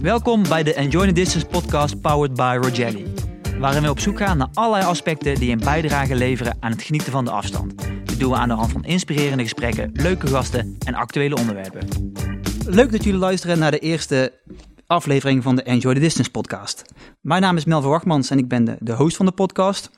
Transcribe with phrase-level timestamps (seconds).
[0.00, 3.12] Welkom bij de Enjoy the Distance podcast powered by Rogelli.
[3.58, 7.12] Waarin we op zoek gaan naar allerlei aspecten die een bijdrage leveren aan het genieten
[7.12, 7.74] van de afstand.
[8.04, 12.12] Dit doen we aan de hand van inspirerende gesprekken, leuke gasten en actuele onderwerpen.
[12.66, 14.32] Leuk dat jullie luisteren naar de eerste
[14.86, 16.84] aflevering van de Enjoy the Distance podcast.
[17.20, 19.90] Mijn naam is Melvin Wachtmans en ik ben de, de host van de podcast.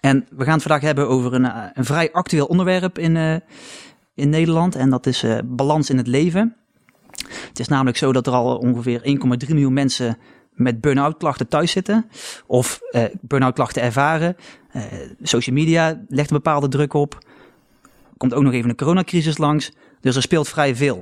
[0.00, 3.36] En we gaan het vandaag hebben over een, eh, een vrij actueel onderwerp in, uh,
[4.14, 4.74] in Nederland.
[4.74, 6.56] En dat is uh, balans in het leven.
[7.48, 10.18] Het is namelijk zo dat er al ongeveer 1,3 miljoen mensen
[10.52, 12.06] met burn-out klachten thuis zitten.
[12.46, 14.36] Of uh, burn-out klachten ervaren.
[14.76, 14.82] Uh,
[15.22, 17.18] social media legt een bepaalde druk op.
[18.16, 19.72] Komt ook nog even een coronacrisis langs.
[20.00, 20.96] Dus er speelt vrij veel.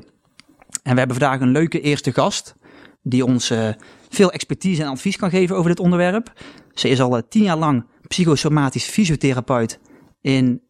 [0.83, 2.55] En we hebben vandaag een leuke eerste gast.
[3.03, 3.69] Die ons uh,
[4.09, 6.33] veel expertise en advies kan geven over dit onderwerp.
[6.75, 9.79] Ze is al tien jaar lang psychosomatisch fysiotherapeut
[10.21, 10.63] in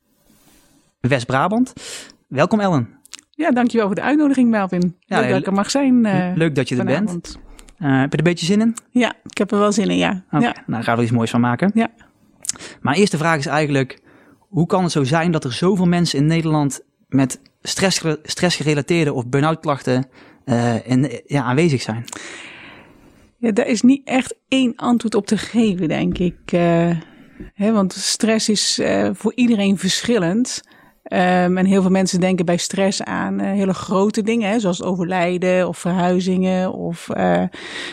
[1.00, 1.72] West-Brabant.
[2.28, 2.99] Welkom Ellen.
[3.40, 4.96] Ja, dankjewel voor de uitnodiging, Melvin.
[5.00, 6.04] Ja, leuk dat ik er mag zijn.
[6.04, 7.38] Uh, leuk dat je er bent.
[7.78, 8.74] Uh, heb je er een beetje zin in?
[8.90, 10.24] Ja, ik heb er wel zin in, ja.
[10.27, 10.52] Okay, ja.
[10.52, 11.70] Nou, daar gaan we er iets moois van maken.
[11.74, 11.91] Ja.
[12.80, 14.02] Mijn eerste vraag is eigenlijk,
[14.38, 19.28] hoe kan het zo zijn dat er zoveel mensen in Nederland met stress, stressgerelateerde of
[19.28, 20.06] burn-out klachten
[20.44, 22.04] uh, in, ja, aanwezig zijn?
[23.36, 26.50] Ja, daar is niet echt één antwoord op te geven, denk ik.
[27.54, 28.80] Hè, want stress is
[29.12, 30.62] voor iedereen verschillend.
[31.05, 34.83] Um, en heel veel mensen denken bij stress aan uh, hele grote dingen, hè, zoals
[34.83, 37.43] overlijden of verhuizingen of uh,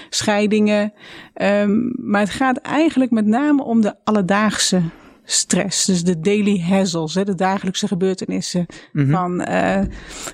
[0.10, 0.94] scheidingen.
[1.42, 4.82] Um, maar het gaat eigenlijk met name om de alledaagse
[5.24, 5.86] stress.
[5.86, 9.12] Dus de daily hassles, hè, de dagelijkse gebeurtenissen mm-hmm.
[9.12, 9.80] van uh,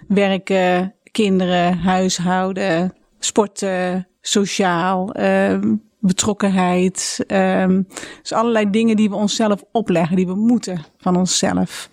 [0.07, 5.19] werken, kinderen, huishouden, sporten, sociaal.
[5.19, 7.25] Um, betrokkenheid.
[7.27, 7.87] Um,
[8.21, 11.89] dus allerlei dingen die we onszelf opleggen, die we moeten van onszelf.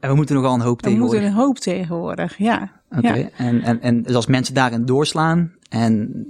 [0.00, 1.18] En we moeten nogal een hoop tegenwoordig.
[1.18, 2.80] We moeten een hoop tegenwoordig, ja.
[2.90, 3.20] Oké, okay.
[3.20, 3.28] ja.
[3.36, 6.26] en, en, en dus als mensen daarin doorslaan en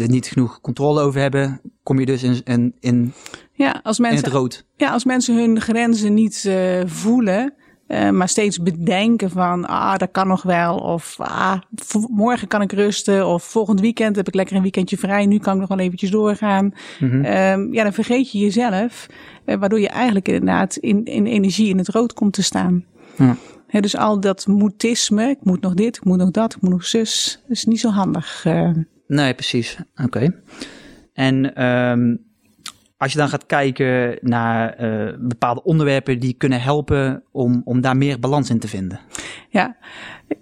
[0.00, 3.12] er niet genoeg controle over hebben, kom je dus in, in, in,
[3.52, 4.64] ja, als mensen, in het rood.
[4.76, 7.54] Ja, als mensen hun grenzen niet uh, voelen,
[7.88, 10.76] uh, maar steeds bedenken van, ah, dat kan nog wel.
[10.76, 11.60] Of, ah,
[12.08, 13.26] morgen kan ik rusten.
[13.26, 15.26] Of volgend weekend heb ik lekker een weekendje vrij.
[15.26, 16.74] Nu kan ik nog wel eventjes doorgaan.
[16.98, 17.24] Mm-hmm.
[17.24, 19.06] Um, ja, dan vergeet je jezelf.
[19.46, 22.84] Uh, waardoor je eigenlijk inderdaad in, in energie in het rood komt te staan.
[23.18, 23.36] Ja.
[23.66, 26.70] He, dus al dat moetisme, ik moet nog dit, ik moet nog dat, ik moet
[26.70, 28.44] nog zus, is niet zo handig.
[28.46, 28.70] Uh.
[29.06, 29.78] Nee, precies.
[29.92, 30.02] Oké.
[30.04, 30.34] Okay.
[31.12, 32.24] En um,
[33.02, 37.96] als je dan gaat kijken naar uh, bepaalde onderwerpen die kunnen helpen om, om daar
[37.96, 39.00] meer balans in te vinden.
[39.48, 39.76] Ja,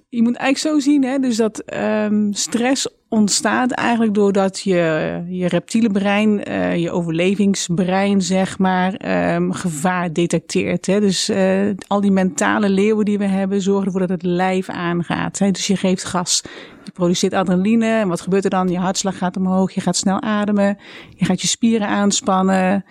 [0.09, 5.49] je moet eigenlijk zo zien, hè, dus dat um, stress ontstaat eigenlijk doordat je, je
[5.49, 8.95] reptiele brein, uh, je overlevingsbrein, zeg maar,
[9.35, 10.87] um, gevaar detecteert.
[10.87, 11.01] Hè.
[11.01, 15.39] Dus uh, al die mentale leeuwen die we hebben, zorgen ervoor dat het lijf aangaat.
[15.39, 15.51] Hè.
[15.51, 16.43] Dus je geeft gas.
[16.91, 17.87] Je produceert adrenaline.
[17.87, 18.69] En wat gebeurt er dan?
[18.69, 19.73] Je hartslag gaat omhoog.
[19.73, 20.79] Je gaat snel ademen.
[21.17, 22.85] Je gaat je spieren aanspannen.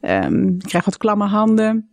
[0.00, 1.88] Um, je krijgt wat klamme handen.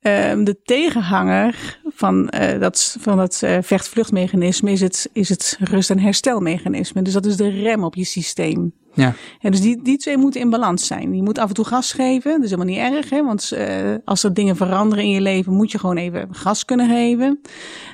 [0.00, 5.90] Um, de tegenhanger van, uh, dat, van dat uh, vecht-vluchtmechanisme is het, is het rust-
[5.90, 7.02] en herstelmechanisme.
[7.02, 8.72] Dus dat is de rem op je systeem.
[8.98, 9.14] Ja.
[9.40, 11.14] En dus die, die twee moeten in balans zijn.
[11.14, 12.30] Je moet af en toe gas geven.
[12.30, 13.10] Dat is helemaal niet erg.
[13.10, 13.24] Hè?
[13.24, 16.88] Want uh, als er dingen veranderen in je leven, moet je gewoon even gas kunnen
[16.88, 17.40] geven.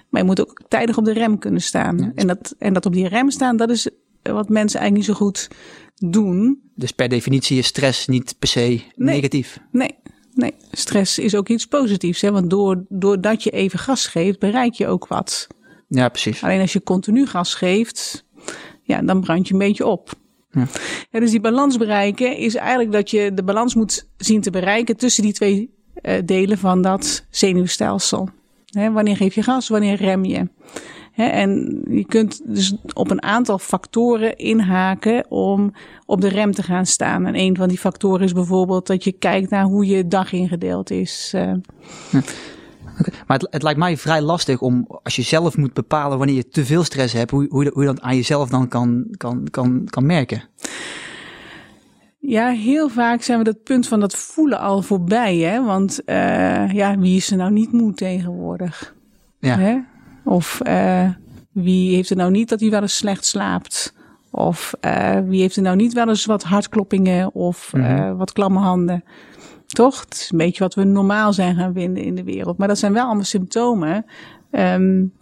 [0.08, 1.98] Maar je moet ook tijdig op de rem kunnen staan.
[1.98, 2.12] Ja.
[2.14, 3.88] En, dat, en dat op die rem staan, dat is
[4.22, 5.48] wat mensen eigenlijk niet zo goed
[5.94, 6.60] doen.
[6.74, 8.82] Dus per definitie is stress niet per se nee.
[8.96, 9.60] negatief?
[9.70, 9.94] Nee.
[10.34, 12.20] Nee, stress is ook iets positiefs.
[12.20, 12.30] Hè?
[12.30, 15.46] Want door, doordat je even gas geeft, bereik je ook wat.
[15.88, 16.42] Ja, precies.
[16.42, 18.24] Alleen als je continu gas geeft,
[18.82, 20.12] ja, dan brand je een beetje op.
[20.54, 20.66] Ja.
[21.10, 24.96] Ja, dus die balans bereiken is eigenlijk dat je de balans moet zien te bereiken
[24.96, 28.28] tussen die twee uh, delen van dat zenuwstelsel.
[28.92, 30.48] Wanneer geef je gas, wanneer rem je?
[31.14, 35.72] En je kunt dus op een aantal factoren inhaken om
[36.06, 37.26] op de rem te gaan staan.
[37.26, 40.90] En een van die factoren is bijvoorbeeld dat je kijkt naar hoe je dag ingedeeld
[40.90, 41.32] is.
[41.34, 41.52] Uh.
[42.10, 42.22] Ja.
[43.00, 43.14] Okay.
[43.26, 46.48] Maar het, het, lijkt mij vrij lastig om, als je zelf moet bepalen wanneer je
[46.48, 49.86] te veel stress hebt, hoe, hoe, hoe je dat aan jezelf dan kan, kan, kan,
[49.90, 50.42] kan merken.
[52.26, 55.36] Ja, heel vaak zijn we dat punt van dat voelen al voorbij.
[55.36, 55.64] Hè?
[55.64, 58.94] Want uh, ja, wie is er nou niet moe tegenwoordig?
[59.38, 59.58] Ja.
[59.58, 59.78] Hè?
[60.24, 61.08] Of uh,
[61.52, 63.94] wie heeft er nou niet dat hij wel eens slecht slaapt?
[64.30, 68.16] Of uh, wie heeft er nou niet wel eens wat hartkloppingen of mm-hmm.
[68.16, 69.04] wat klamme handen?
[69.74, 70.00] Toch?
[70.00, 72.58] Het is een beetje wat we normaal zijn gaan vinden in de wereld.
[72.58, 74.04] Maar dat zijn wel allemaal symptomen
[74.50, 75.12] um,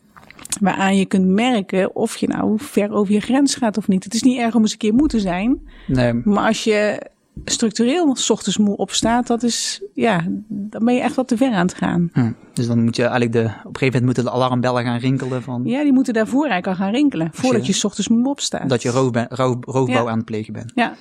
[0.61, 4.05] waaraan je kunt merken of je nou ver over je grens gaat of niet.
[4.05, 5.61] Het is niet erg om eens een keer moe te zijn.
[5.87, 6.13] Nee.
[6.13, 7.11] Maar als je
[7.45, 11.53] structureel s ochtends moe opstaat, dat is, ja, dan ben je echt wat te ver
[11.53, 12.11] aan het gaan.
[12.13, 12.33] Hm.
[12.53, 15.43] Dus dan moet je eigenlijk de, op een gegeven moment moeten de alarmbellen gaan rinkelen
[15.43, 18.69] van Ja, die moeten daarvoor eigenlijk al gaan rinkelen, voordat je s ochtends moe opstaat.
[18.69, 20.11] dat je roofbouw Ja.
[20.11, 20.73] aan het plegen bent.
[20.75, 20.95] Ja,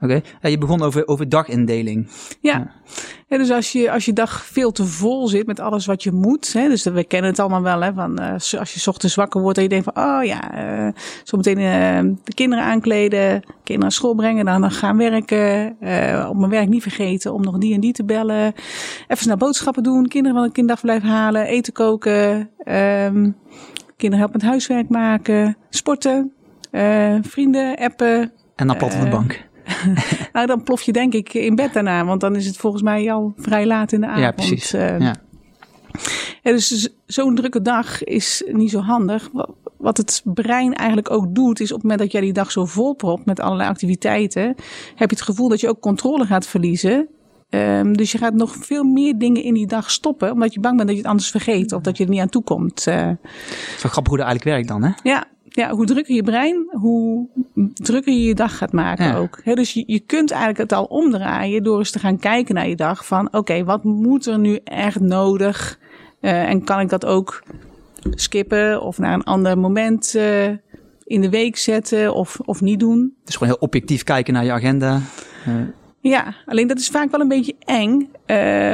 [0.00, 0.20] Oké.
[0.40, 2.08] Ja, je begon over, over dagindeling.
[2.40, 2.76] ja.
[3.28, 6.12] Ja, dus als je, als je dag veel te vol zit met alles wat je
[6.12, 6.52] moet.
[6.52, 7.80] Hè, dus we kennen het allemaal wel.
[7.80, 10.04] Hè, van, eh, als je 's ochtends wakker wordt en je denkt van...
[10.04, 10.92] Oh ja, eh
[11.24, 13.40] zometeen eh, de kinderen aankleden.
[13.40, 14.44] Kinderen naar school brengen.
[14.44, 15.76] Dan, gaan werken.
[15.80, 18.52] eh, op mijn werk niet vergeten om nog die en die te bellen.
[19.08, 20.06] Even naar boodschappen doen.
[20.08, 21.46] Kinderen van een kinderdagverblijf halen.
[21.46, 22.50] Eten koken.
[22.58, 23.30] ehm,
[23.96, 25.56] kinderen helpen met huiswerk maken.
[25.70, 26.32] Sporten.
[26.70, 28.32] eh, vrienden appen.
[28.56, 29.47] En dan plat op de Eh, bank.
[30.32, 32.04] Nou, dan plof je denk ik in bed daarna.
[32.04, 34.22] Want dan is het volgens mij al vrij laat in de avond.
[34.24, 34.72] Ja, precies.
[34.72, 34.98] eh.
[35.00, 35.14] ja.
[36.42, 39.28] Ja, dus zo'n drukke dag is niet zo handig.
[39.32, 42.50] Wa- Wat het brein eigenlijk ook doet, is op het moment dat jij die dag
[42.50, 44.46] zo volpropt met allerlei activiteiten,
[44.94, 47.08] heb je het gevoel dat je ook controle gaat verliezen.
[47.50, 50.76] Ehm, dus je gaat nog veel meer dingen in die dag stoppen, omdat je bang
[50.76, 52.86] bent dat je het anders vergeet of dat je er niet aan toe komt.
[52.86, 53.16] Eh, wel
[53.90, 54.90] grappig hoe dat eigenlijk werkt dan, hè?
[55.10, 55.24] ja,
[55.58, 57.26] ja, hoe drukker je brein, hoe
[57.74, 59.16] drukker je je dag gaat maken Ja.
[59.16, 59.40] ook.
[59.44, 62.76] Dus je, je kunt eigenlijk het al omdraaien door eens te gaan kijken naar je
[62.76, 63.06] dag.
[63.06, 65.78] Van oké, wat moet er nu echt nodig?
[66.20, 67.42] Eh, en kan ik dat ook
[68.02, 70.46] skippen of naar een ander moment eh,
[71.04, 73.14] in de week zetten of, of niet doen?
[73.24, 75.00] Dus gewoon heel objectief kijken naar je agenda.
[75.46, 75.54] Eh,
[76.00, 78.08] Ja, alleen dat is vaak wel een beetje eng.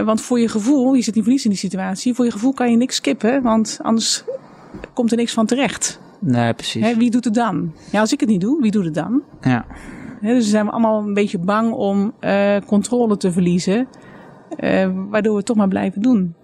[0.05, 2.15] want voor je gevoel, je zit niet voor niets in die situatie.
[2.15, 4.25] Voor je gevoel kan je niks skippen, want anders
[4.95, 6.01] komt er niks van terecht.
[6.25, 6.83] Nee, precies.
[6.85, 7.73] Hè, wie doet het dan?
[7.93, 9.23] Ja, als ik het niet doe, wie doet het dan?
[9.41, 9.67] Ja.
[10.21, 13.89] Hè, dus zijn we allemaal een beetje bang om eh, controle te verliezen.
[14.57, 16.35] eh, waardoor we het toch maar blijven doen.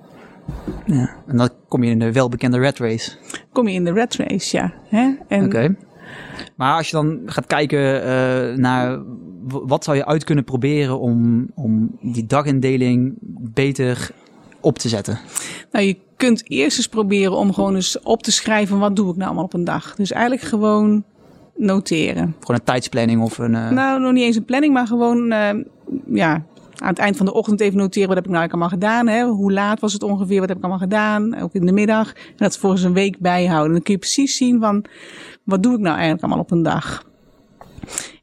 [0.87, 1.11] ja.
[1.27, 3.11] En dan kom je in de welbekende red race.
[3.53, 4.73] Kom je in de red race, ja.
[4.89, 5.11] Hè?
[5.29, 5.77] En Oké.
[6.57, 8.99] Maar als je dan gaat kijken eh, naar
[9.49, 13.15] wat zou je uit kunnen proberen om, om die dagindeling
[13.55, 14.11] beter
[14.61, 15.19] op te zetten.
[15.73, 18.79] nou, je kunt eerst eens proberen om gewoon eens op te schrijven...
[18.79, 19.95] wat doe ik nou allemaal op een dag.
[19.97, 21.05] Dus eigenlijk gewoon
[21.57, 22.35] noteren.
[22.41, 23.55] Gewoon een tijdsplanning of een...
[23.55, 25.33] eh, Nou, nog niet eens een planning, maar gewoon...
[25.33, 25.49] eh,
[26.07, 26.33] ja,
[26.77, 28.09] aan het eind van de ochtend even noteren...
[28.09, 29.15] wat heb ik nou eigenlijk allemaal gedaan.
[29.17, 29.25] Hè?
[29.35, 30.41] Hoe laat was het ongeveer?
[30.41, 31.39] Wat heb ik allemaal gedaan?
[31.41, 32.13] Ook in de middag.
[32.13, 33.73] En dat volgens een week bijhouden.
[33.73, 34.85] Dan kun je precies zien van...
[35.45, 37.09] wat doe ik nou eigenlijk allemaal op een dag?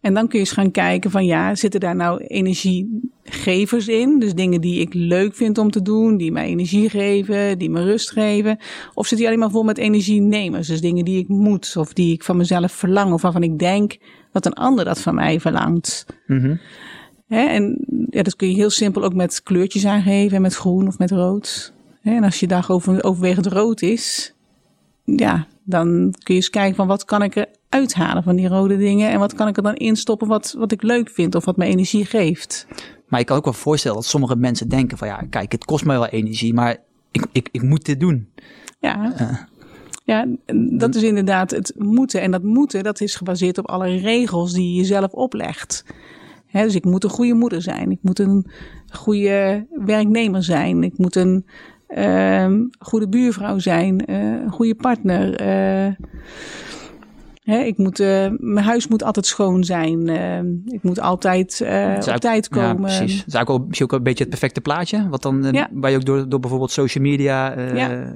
[0.02, 4.20] En dan kun je eens gaan kijken van ja, zitten daar nou energiegevers in?
[4.20, 7.84] Dus dingen die ik leuk vind om te doen, die mij energie geven, die me
[7.84, 8.58] rust geven.
[8.94, 10.68] Of zit die alleen maar vol met energienemers?
[10.68, 13.98] Dus dingen die ik moet of die ik van mezelf verlang of waarvan ik denk
[14.32, 16.06] dat een ander dat van mij verlangt.
[16.28, 16.56] mhm.
[17.28, 17.46] Hè?
[17.46, 21.12] En ja, dat kun je heel simpel ook met kleurtjes aangeven, met groen of met
[21.12, 21.74] rood.
[22.02, 22.16] Hè?
[22.16, 24.34] En als je dag over, overwegend rood is,
[25.04, 25.88] ja, dan
[26.24, 29.10] kun je eens kijken van wat kan ik er uithalen van die rode dingen.
[29.10, 31.66] En wat kan ik er dan instoppen wat, wat ik leuk vind of wat me
[31.66, 32.68] energie geeft.
[33.08, 35.86] Maar je kan ook wel voorstellen dat sommige mensen denken van ja, kijk, het kost
[35.86, 36.78] mij wel energie, maar
[37.12, 38.30] ik, ik, ik moet dit doen.
[38.80, 39.14] Ja,
[40.06, 40.26] ja,
[40.78, 42.22] dat is inderdaad het moeten.
[42.22, 45.86] En dat moeten, dat is gebaseerd op alle regels die je jezelf oplegt.
[46.52, 47.92] Dus ik moet een goede moeder zijn.
[47.92, 48.46] Ik moet een
[48.90, 50.84] goede werknemer zijn.
[50.84, 51.46] Ik moet een
[51.88, 54.06] ehm, goede buurvrouw zijn.
[54.06, 55.36] eh, een goede partner.
[55.36, 55.94] eh,
[57.56, 60.10] ik moet, eh, mijn huis moet altijd schoon zijn.
[60.10, 61.62] eh, ik moet altijd
[61.98, 62.82] is op tijd Ja, komen.
[62.82, 63.18] precies.
[63.18, 65.68] Het is eigenlijk ook, misschien ook een beetje het perfecte plaatje, wat dan, Ja.
[65.72, 68.14] waar je ook door, door bijvoorbeeld social media Ja.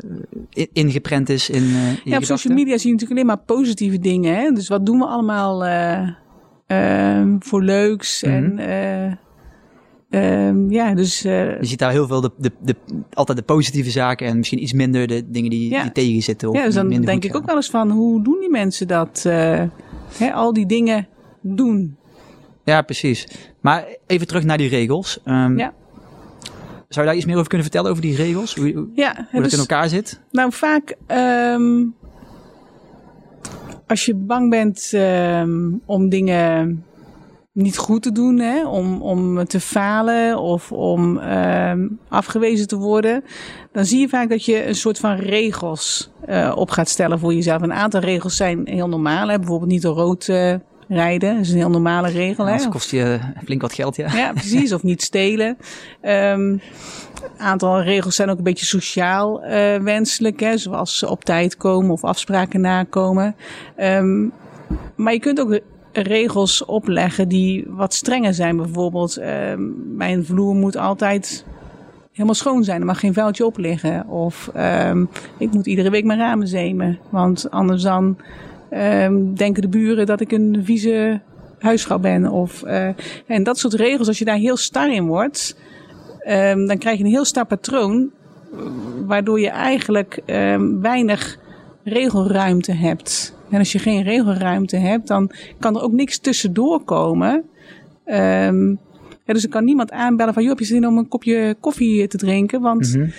[0.49, 2.27] in- ingeprent is in, in Ja, op gedachten.
[2.27, 4.35] social media zie je natuurlijk alleen maar positieve dingen.
[4.35, 4.51] Hè?
[4.51, 6.09] Dus wat doen we allemaal eh,
[6.67, 8.23] ehm, voor leuks?
[8.23, 8.33] Mhm.
[8.33, 8.59] En
[10.11, 12.75] eh, ehm, ja, dus eh, Je ziet daar heel veel de, de, de,
[13.13, 15.81] altijd de positieve zaken en misschien iets minder de dingen die, Ja.
[15.81, 16.49] die tegen zitten.
[16.49, 19.23] Of ja, dus dan denk ik ook wel eens van hoe doen die mensen dat?
[19.25, 19.63] eh,
[20.33, 21.07] al die dingen
[21.41, 21.95] doen.
[22.63, 23.27] Ja, precies.
[23.61, 25.19] Maar even terug naar die regels.
[25.23, 25.73] Ehm, Ja.
[26.89, 28.55] Zou je daar iets meer over kunnen vertellen, over die regels?
[28.55, 30.21] Hoe, hoe Ja, hè, dat dus- in elkaar zit?
[30.31, 31.83] Nou, vaak ehm,
[33.87, 34.91] als je bang bent
[35.85, 36.83] om dingen
[37.61, 43.23] niet goed te doen, hè, om, om te falen of om ehm, afgewezen te worden,
[43.71, 47.33] dan zie je vaak dat je een soort van regels eh, op gaat stellen voor
[47.33, 47.61] jezelf.
[47.61, 50.53] Een aantal regels zijn heel normaal, hè, bijvoorbeeld niet door rood eh,
[50.87, 52.45] rijden, dat is een heel normale regel.
[52.45, 54.11] Hè, of- kost je flink wat geld, ja.
[54.15, 54.73] ja, precies.
[54.73, 55.57] Of niet stelen.
[56.01, 56.61] Een
[57.37, 60.39] aantal regels zijn ook een beetje sociaal eh, wenselijk.
[60.39, 63.35] Hè, zoals op tijd komen of afspraken nakomen.
[63.75, 64.27] Ehm,
[64.95, 65.59] maar je kunt ook
[65.91, 68.57] regels opleggen die wat strenger zijn.
[68.57, 69.61] Bijvoorbeeld, ehm,
[69.95, 71.45] mijn vloer moet altijd
[72.11, 72.79] helemaal schoon zijn.
[72.79, 74.07] Er mag geen vuiltje op liggen.
[74.07, 75.05] Of ehm,
[75.37, 76.99] ik moet iedere week mijn ramen zemen.
[77.09, 78.17] Want anders dan
[78.69, 81.21] ehm, denken de buren dat ik een vieze
[81.59, 82.27] huisvrouw ben.
[82.27, 82.87] Of, uh,
[83.27, 85.57] en dat soort regels, als je daar heel star in wordt,
[86.27, 88.11] um, dan krijg je een heel star patroon.
[89.05, 90.21] Waardoor je eigenlijk
[90.81, 91.37] weinig
[91.83, 93.35] regelruimte hebt.
[93.51, 97.43] En als je geen regelruimte hebt, dan kan er ook niks tussendoor komen.
[98.05, 98.79] Um,
[99.25, 102.07] ja, dus ik kan niemand aanbellen van, joh, heb je zin om een kopje koffie
[102.07, 102.61] te drinken?
[102.61, 103.11] Want mm -hmm.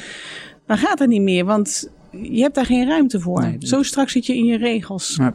[0.66, 3.40] dan gaat het niet meer, want je hebt daar geen ruimte voor.
[3.40, 5.16] Nee, Zo straks zit je in je regels.
[5.16, 5.34] Ja.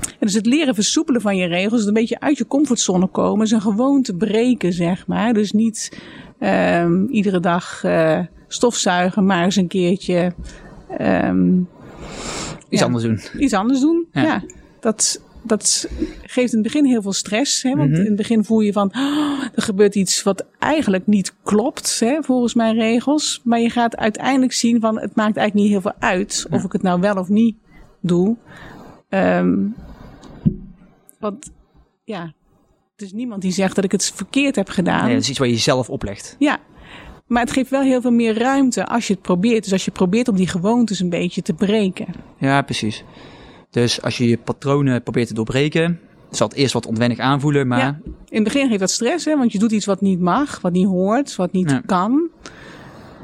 [0.00, 3.50] En dus het leren versoepelen van je regels, een beetje uit je comfortzone komen, is
[3.50, 5.32] een gewoonte breken, zeg maar.
[5.32, 5.98] Dus niet
[6.40, 8.18] um, iedere dag uh,
[8.48, 10.32] stofzuigen, maar eens een keertje
[11.00, 11.68] um,
[12.70, 13.20] iets anders doen.
[13.38, 14.42] Iets anders doen, ja.
[14.80, 15.88] Dat, dat
[16.22, 17.62] geeft in het begin heel veel stress.
[17.62, 17.74] Hè?
[17.74, 18.00] Want mm -hmm.
[18.00, 22.22] in het begin voel je van, oh, er gebeurt iets wat eigenlijk niet klopt, hè,
[22.22, 23.40] volgens mijn regels.
[23.44, 26.72] Maar je gaat uiteindelijk zien van, het maakt eigenlijk niet heel veel uit of ik
[26.72, 27.56] het nou wel of niet
[28.00, 28.36] doe.
[29.08, 29.74] Um,
[31.18, 31.50] want
[32.04, 32.22] ja,
[32.96, 35.04] er is niemand die zegt dat ik het verkeerd heb gedaan.
[35.04, 36.36] Nee, dat is iets waar je jezelf oplegt.
[36.38, 36.58] Ja,
[37.30, 39.62] maar het geeft wel heel veel meer ruimte als je het probeert.
[39.62, 42.06] Dus als je probeert om die gewoontes een beetje te breken.
[42.38, 43.04] Ja, precies.
[43.70, 47.78] Dus als je je patronen probeert te doorbreken, zal het eerst wat ontwennig aanvoelen, maar...
[47.78, 50.60] Ja, in het begin geeft dat stress, hè, want je doet iets wat niet mag,
[50.60, 51.82] wat niet hoort, wat niet ja.
[51.86, 52.28] kan.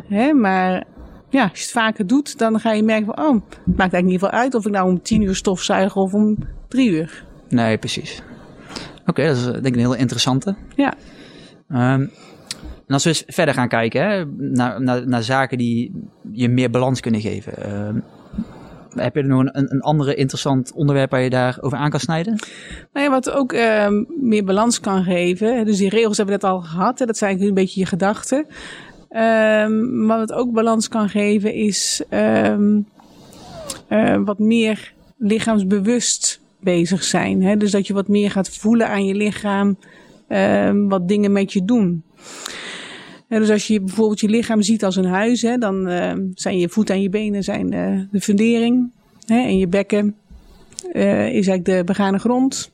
[0.09, 0.85] Hè, maar
[1.29, 4.05] ja, als je het vaker doet, dan ga je merken van, oh, het maakt eigenlijk
[4.05, 6.37] niet veel uit of ik nou om tien uur stofzuig of om
[6.69, 7.25] drie uur.
[7.49, 8.23] Nee, precies.
[9.01, 10.55] Oké, okay, dat is denk ik een hele interessante.
[10.75, 10.95] Ja.
[11.69, 12.11] Um,
[12.87, 15.93] en als we eens verder gaan kijken hè, naar, naar, zaken die
[16.33, 17.53] je meer balans kunnen geven.
[17.67, 18.01] Uh,
[19.03, 22.01] heb je er nog een, een andere interessant onderwerp waar je daar over aan kan
[22.01, 22.39] snijden?
[22.93, 23.89] Nou ja, wat ook uh,
[24.21, 25.65] meer balans kan geven.
[25.65, 26.99] Dus die regels hebben we net al gehad.
[26.99, 28.47] Hè, dat zijn een beetje je gedachten.
[29.11, 32.57] Um, maar wat ook balans kan geven is uh,
[34.25, 37.43] wat meer lichaamsbewust bezig zijn.
[37.43, 37.57] Hè?
[37.57, 39.79] Dus dat je wat meer gaat voelen aan je lichaam.
[40.89, 42.05] Wat dingen met je doen.
[43.29, 46.59] Ja, dus als je bijvoorbeeld je lichaam ziet als een huis, hè, dan uh, zijn
[46.59, 48.91] je voeten en je benen zijn, uh, de fundering.
[49.27, 50.15] Hè, en je bekken
[50.93, 52.73] uh, is eigenlijk de begane grond.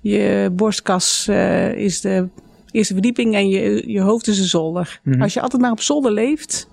[0.00, 1.28] Je borstkas
[1.74, 2.28] is de
[2.70, 5.00] eerste verdieping en je, je hoofd is de zolder.
[5.02, 5.22] Mm -hmm.
[5.22, 6.68] Als je altijd maar op zolder leeft,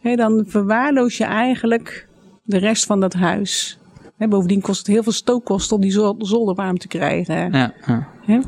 [0.00, 2.08] hè, dan verwaarloos je eigenlijk
[2.42, 3.78] de rest van dat huis.
[4.16, 7.52] Hè, bovendien kost het heel veel stookkosten om die zolder warm te krijgen.
[7.52, 7.74] Ja,
[8.26, 8.42] ja.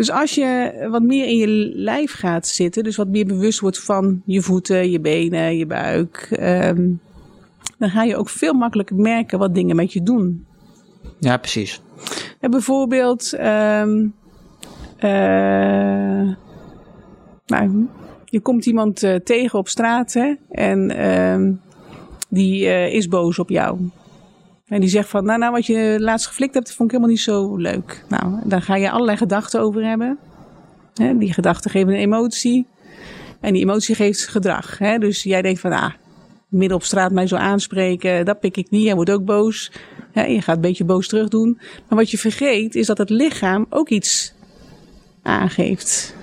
[0.00, 3.78] Dus als je wat meer in je lijf gaat zitten, dus wat meer bewust wordt
[3.78, 7.00] van je voeten, je benen, je buik, um,
[7.78, 10.46] dan ga je ook veel makkelijker merken wat dingen met je doen.
[11.18, 11.80] Ja, precies.
[12.40, 14.14] Bijvoorbeeld, um,
[15.00, 16.34] uh,
[17.46, 17.86] nou,
[18.24, 21.60] je komt iemand uh, tegen op straat hè, en um,
[22.28, 23.78] die uh, is boos op jou.
[24.70, 27.24] En die zegt van, nou, nou, wat je laatst geflikt hebt, vond ik helemaal niet
[27.24, 28.04] zo leuk.
[28.08, 30.18] Nou, daar ga je allerlei gedachten over hebben.
[30.94, 32.66] Die gedachten geven een emotie.
[33.40, 34.78] En die emotie geeft gedrag.
[34.98, 35.92] Dus jij denkt van, ah,
[36.48, 38.82] midden op straat mij zo aanspreken, dat pik ik niet.
[38.82, 39.72] Jij wordt ook boos.
[40.14, 41.58] Je gaat een beetje boos terug doen.
[41.88, 44.34] Maar wat je vergeet, is dat het lichaam ook iets
[45.22, 46.16] aangeeft.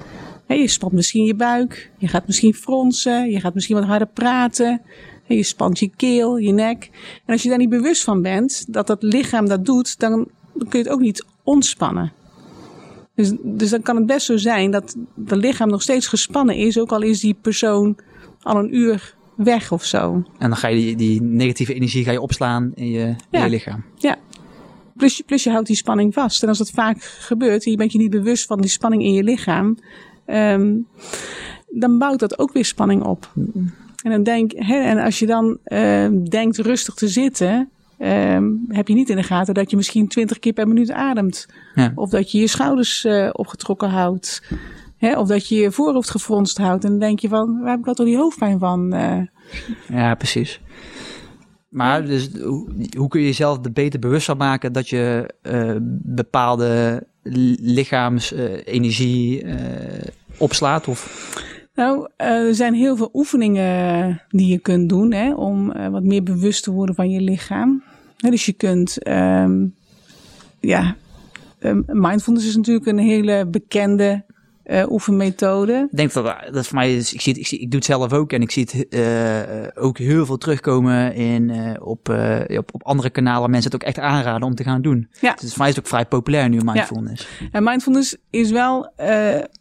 [0.47, 4.81] je spant misschien je buik, je gaat misschien fronsen, je gaat misschien wat harder praten.
[5.27, 6.89] Je spant je keel, je nek.
[7.25, 10.67] En als je daar niet bewust van bent dat dat lichaam dat doet, dan, dan
[10.67, 12.11] kun je het ook niet ontspannen.
[13.15, 16.79] Dus, dus dan kan het best zo zijn dat het lichaam nog steeds gespannen is,
[16.79, 17.97] ook al is die persoon
[18.41, 20.13] al een uur weg of zo.
[20.37, 23.15] En dan ga je die, die negatieve energie ga je opslaan in je, ja.
[23.31, 23.83] in je lichaam.
[23.95, 24.17] Ja.
[24.95, 26.43] Plus je, plus je houdt die spanning vast.
[26.43, 29.13] En als dat vaak gebeurt en je bent je niet bewust van die spanning in
[29.13, 29.77] je lichaam,
[30.27, 30.87] um,
[31.69, 33.33] dan bouwt dat ook weer spanning op.
[34.03, 38.37] En, dan denk, hè, en als je dan uh, denkt rustig te zitten, uh,
[38.67, 41.45] heb je niet in de gaten dat je misschien 20 keer per minuut ademt.
[41.75, 41.91] Ja.
[41.95, 44.43] Of dat je je schouders uh, opgetrokken houdt.
[44.97, 46.83] Hè, of dat je je voorhoofd gefronst houdt.
[46.83, 48.93] En dan denk je van, waar heb ik dat toch die hoofdpijn van?
[48.93, 49.21] Uh,
[49.87, 50.61] ja, precies.
[51.69, 55.75] Maar dus, hoe, hoe, kun je jezelf er beter bewust van maken dat je uh,
[56.03, 57.03] bepaalde
[57.61, 59.45] lichaamsenergie
[60.37, 60.87] opslaat?
[60.87, 61.55] Of?
[61.77, 66.63] Nou, er zijn heel veel oefeningen die je kunt doen hè, om wat meer bewust
[66.63, 67.83] te worden van je lichaam.
[68.17, 69.75] dus je kunt, um,
[70.59, 70.95] ja,
[71.59, 74.23] um, mindfulness is natuurlijk een hele bekende
[74.67, 75.87] uh, oefenmethode.
[75.91, 77.85] Ik denk dat dat voor mij is, ik, zie het, ik, zie, ik doe het
[77.85, 82.09] zelf ook en ik zie het uh, ook heel veel terugkomen in, uh, op,
[82.47, 83.49] op, op andere kanalen.
[83.49, 85.07] Mensen het ook echt aanraden om te gaan doen.
[85.21, 85.35] Ja.
[85.39, 87.27] Dus voor mij is het ook vrij populair nu, mindfulness.
[87.39, 87.47] Ja.
[87.51, 88.91] En mindfulness is wel,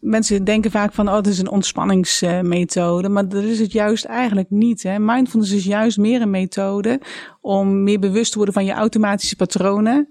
[0.01, 3.09] mensen denken vaak van, oh, het is een ontspanningsmethode.
[3.09, 4.83] maar dat is het juist eigenlijk niet.
[4.83, 4.99] Hè.
[4.99, 6.99] Mindfulness is juist meer een methode
[7.41, 10.07] om meer bewust te worden van je automatische patronen.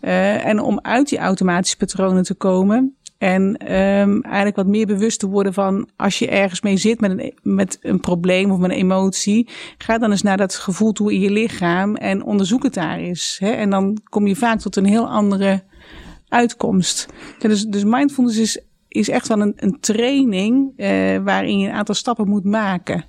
[0.00, 2.96] Uh, en om uit die automatische patronen te komen.
[3.18, 7.10] En um, eigenlijk wat meer bewust te worden van als je ergens mee zit met
[7.10, 9.48] een, met een probleem of met een emotie.
[9.78, 13.36] Ga dan eens naar dat gevoel toe in je lichaam en onderzoek het daar eens.
[13.40, 13.50] Hè?
[13.50, 15.62] En dan kom je vaak tot een heel andere
[16.28, 17.06] uitkomst.
[17.38, 21.94] dus, dus mindfulness is, is echt wel een, een training uh, waarin je een aantal
[21.94, 23.04] stappen moet maken.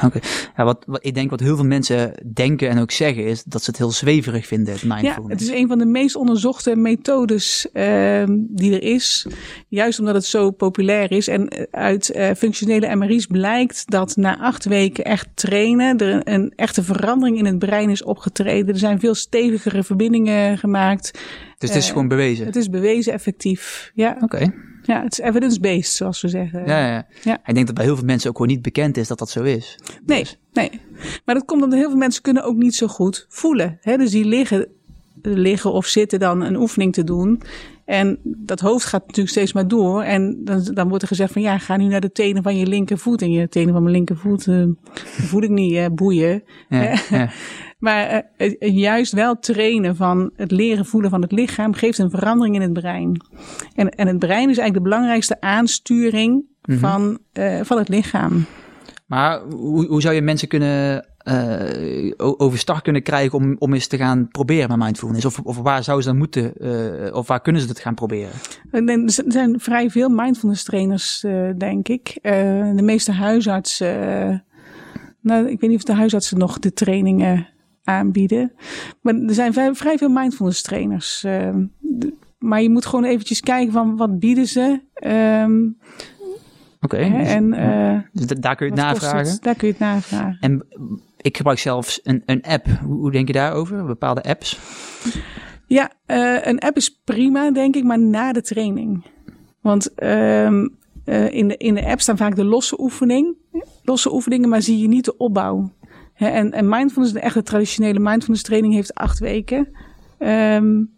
[0.06, 0.18] Oké.
[0.56, 3.62] Ja, wat, wat, ik denk wat heel veel mensen denken en ook zeggen is dat
[3.62, 5.26] ze het heel zweverig vinden, het mindfulness.
[5.26, 9.26] Ja, het is een van de meest onderzochte methodes uh, die er is.
[9.68, 11.28] Juist omdat het zo populair is.
[11.28, 16.52] En uit uh, functionele MRI's blijkt dat na acht weken echt trainen er een, een,
[16.56, 18.68] echte verandering in het brein is opgetreden.
[18.68, 21.10] Er zijn veel stevigere verbindingen gemaakt.
[21.58, 22.46] Dus het is uh, gewoon bewezen?
[22.46, 24.16] Het is bewezen effectief, ja.
[24.20, 24.52] Oké.
[24.88, 26.66] Ja, het is evidence-based, zoals we zeggen.
[26.66, 27.06] Ja, ja.
[27.22, 27.40] ja.
[27.44, 29.42] Ik denk dat bij heel veel mensen ook gewoon niet bekend is dat dat zo
[29.42, 29.78] is.
[30.06, 30.38] Nee, dus.
[30.52, 30.70] nee.
[31.24, 33.78] Maar dat komt omdat heel veel mensen kunnen ook niet zo goed voelen.
[33.80, 33.96] Hè?
[33.96, 34.66] Dus die liggen,
[35.22, 37.42] liggen of zitten dan een oefening te doen.
[37.84, 40.02] En dat hoofd gaat natuurlijk steeds maar door.
[40.02, 42.66] En dan, dan wordt er gezegd van ja, ga nu naar de tenen van je
[42.66, 43.22] linkervoet.
[43.22, 44.64] En je tenen van mijn linkervoet uh,
[45.04, 46.42] voel ik niet, boeien.
[46.68, 46.80] Ja,
[47.10, 47.30] ja.
[47.78, 52.54] Maar uh, juist wel trainen van het leren voelen van het lichaam geeft een verandering
[52.54, 53.20] in het brein.
[53.74, 56.78] En, en het brein is eigenlijk de belangrijkste aansturing mm -hmm.
[56.78, 58.44] van, uh, van het lichaam.
[59.06, 63.96] Maar hoe, hoe zou je mensen kunnen uh, overstag kunnen krijgen om, om eens te
[63.96, 65.24] gaan proberen met mindfulness?
[65.24, 66.52] Of, of waar zouden ze dan moeten,
[67.06, 68.30] uh, of waar kunnen ze het gaan proberen?
[68.70, 72.18] Er zijn vrij veel mindfulness trainers, uh, denk ik.
[72.22, 74.44] de meeste huisartsen,
[75.20, 77.48] nou, ik weet niet of de huisartsen nog de trainingen
[77.88, 78.52] aanbieden.
[79.00, 81.24] Maar er zijn vrij, vrij veel mindfulness trainers.
[81.26, 81.54] Uh,
[82.38, 84.80] maar je moet gewoon eventjes kijken van wat bieden ze.
[85.44, 85.78] Um,
[86.80, 86.96] Oké.
[86.96, 89.30] Okay, dus, en uh, dus daar kun je het navragen.
[89.30, 89.42] Het?
[89.42, 90.36] Daar kun je het navragen.
[90.40, 90.66] En
[91.16, 92.66] ik gebruik zelfs een, een app.
[92.84, 93.84] Hoe, denk je daarover?
[93.84, 94.58] Bepaalde apps?
[95.66, 99.04] Ja, uh, een app is prima, denk ik, maar na de training.
[99.60, 103.36] Want um, uh, in, de, in de app staan vaak de losse oefening,
[103.82, 105.70] losse oefeningen, maar zie je niet de opbouw
[106.26, 109.68] en, en mindfulness, de echte traditionele mindfulness training heeft acht weken.
[110.18, 110.90] Um,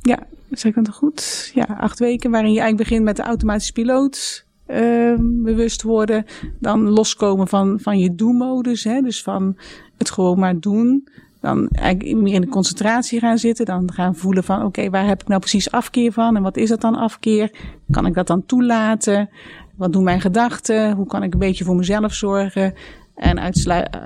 [0.00, 0.18] ja,
[0.50, 1.50] zeg ik dat goed?
[1.54, 4.46] Ja, acht weken waarin je eigenlijk begint met de automatische piloot.
[4.66, 6.24] Um, bewust worden.
[6.60, 8.82] Dan loskomen van, van je do-modus.
[8.82, 9.56] Dus van
[9.96, 11.08] het gewoon maar doen.
[11.40, 13.66] Dan eigenlijk meer in de concentratie gaan zitten.
[13.66, 16.36] Dan gaan voelen van oké, waar heb ik nou precies afkeer van?
[16.36, 17.50] En wat is dat dan afkeer?
[17.90, 19.28] Kan ik dat dan toelaten?
[19.76, 20.92] Wat doen mijn gedachten?
[20.92, 22.74] Hoe kan ik een beetje voor mezelf zorgen?
[23.18, 23.38] En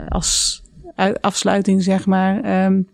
[0.08, 0.62] als
[1.20, 2.88] afsluiting, zeg maar, um,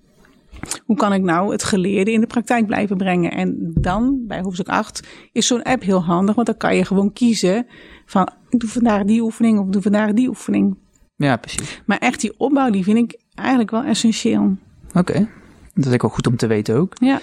[0.87, 3.31] hoe kan ik nou het geleerde in de praktijk blijven brengen?
[3.31, 7.13] En dan, bij hoofdstuk 8, is zo'n app heel handig, want dan kan je gewoon
[7.13, 7.67] kiezen
[8.07, 10.77] van, ik doe vandaag die oefening of ik doe vandaag die oefening.
[11.17, 11.83] Ja, precies.
[11.87, 14.57] Maar echt die opbouw, die vind ik eigenlijk wel essentieel.
[14.89, 15.29] Oké, okay.
[15.75, 16.93] dat is ook wel goed om te weten ook.
[17.01, 17.21] Ja.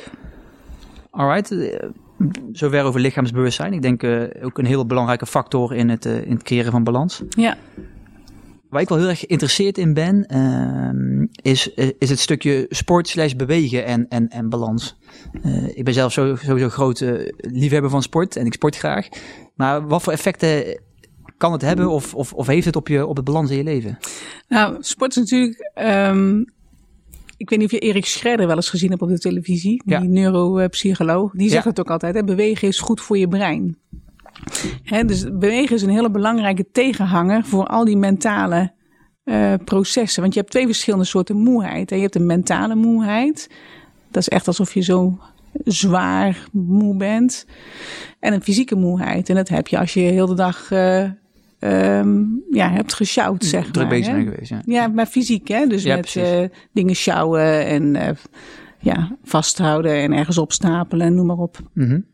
[1.09, 1.89] Alright, eh,
[2.51, 3.73] zover over lichaamsbewustzijn.
[3.73, 6.83] Ik denk uh, ook een heel belangrijke factor in het, uh, in het creëren van
[6.83, 7.21] balans.
[7.29, 7.57] Ja.
[8.75, 13.33] Waar ik wel heel erg geïnteresseerd in ben, uh, is, is het stukje sport slash
[13.33, 14.97] bewegen en, en, en balans.
[15.45, 19.07] Uh, ik ben zelf sowieso grote liefhebber van sport en ik sport graag.
[19.53, 20.81] Maar wat voor effecten
[21.37, 23.63] kan het hebben of, of, of heeft het op, je, op het balans in je
[23.63, 23.97] leven?
[24.47, 25.71] Nou, sport is natuurlijk...
[26.09, 26.45] Um,
[27.37, 29.81] ik weet niet of je Erik Schredder wel eens gezien hebt op de televisie.
[29.85, 30.03] Die ja.
[30.03, 31.31] neuropsycholoog.
[31.31, 31.69] Die zegt ja.
[31.69, 32.15] het ook altijd.
[32.15, 33.77] Hè, bewegen is goed voor je brein.
[34.83, 38.73] He, dus bewegen is een hele belangrijke tegenhanger voor al die mentale
[39.25, 40.21] uh, processen.
[40.21, 41.89] Want je hebt twee verschillende soorten moeheid.
[41.89, 43.49] Je hebt een mentale moeheid.
[44.11, 45.19] Dat is echt alsof je zo
[45.63, 47.45] zwaar moe bent.
[48.19, 49.29] En een fysieke moeheid.
[49.29, 51.09] En dat heb je als je heel de dag uh,
[51.59, 53.87] um, ja, hebt gesjouwd, zeg Druk maar.
[53.87, 54.61] bezig geweest, ja.
[54.65, 55.67] Ja, maar fysiek, hè.
[55.67, 58.09] Dus ja, met uh, dingen sjouwen en uh,
[58.79, 61.59] ja, vasthouden en ergens opstapelen en noem maar op.
[61.73, 62.05] Mm -hmm.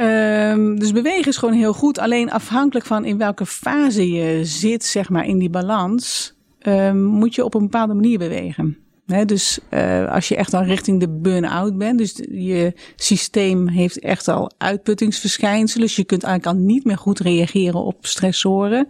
[0.00, 1.98] Um, dus bewegen is gewoon heel goed.
[1.98, 7.34] Alleen afhankelijk van in welke fase je zit, zeg maar, in die balans, um, moet
[7.34, 8.78] je op een bepaalde manier bewegen.
[9.26, 14.28] Dus uh, als je echt al richting de burn-out bent, dus je systeem heeft echt
[14.28, 18.86] al uitputtingsverschijnselen, dus je kunt eigenlijk al niet meer goed reageren op stressoren,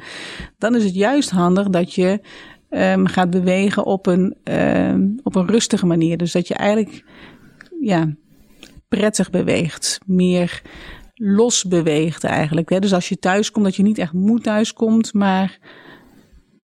[0.59, 2.21] dan is het juist handig dat je
[2.71, 4.37] um, gaat bewegen op een,
[5.23, 6.17] op een rustige manier.
[6.17, 7.05] Dus dat je eigenlijk
[7.81, 8.15] ja,
[8.89, 10.63] prettig beweegt, meer
[11.23, 12.71] los beweegt eigenlijk.
[12.71, 12.79] Hè?
[12.79, 15.59] Dus als je thuis komt, dat je niet echt moe thuis komt, maar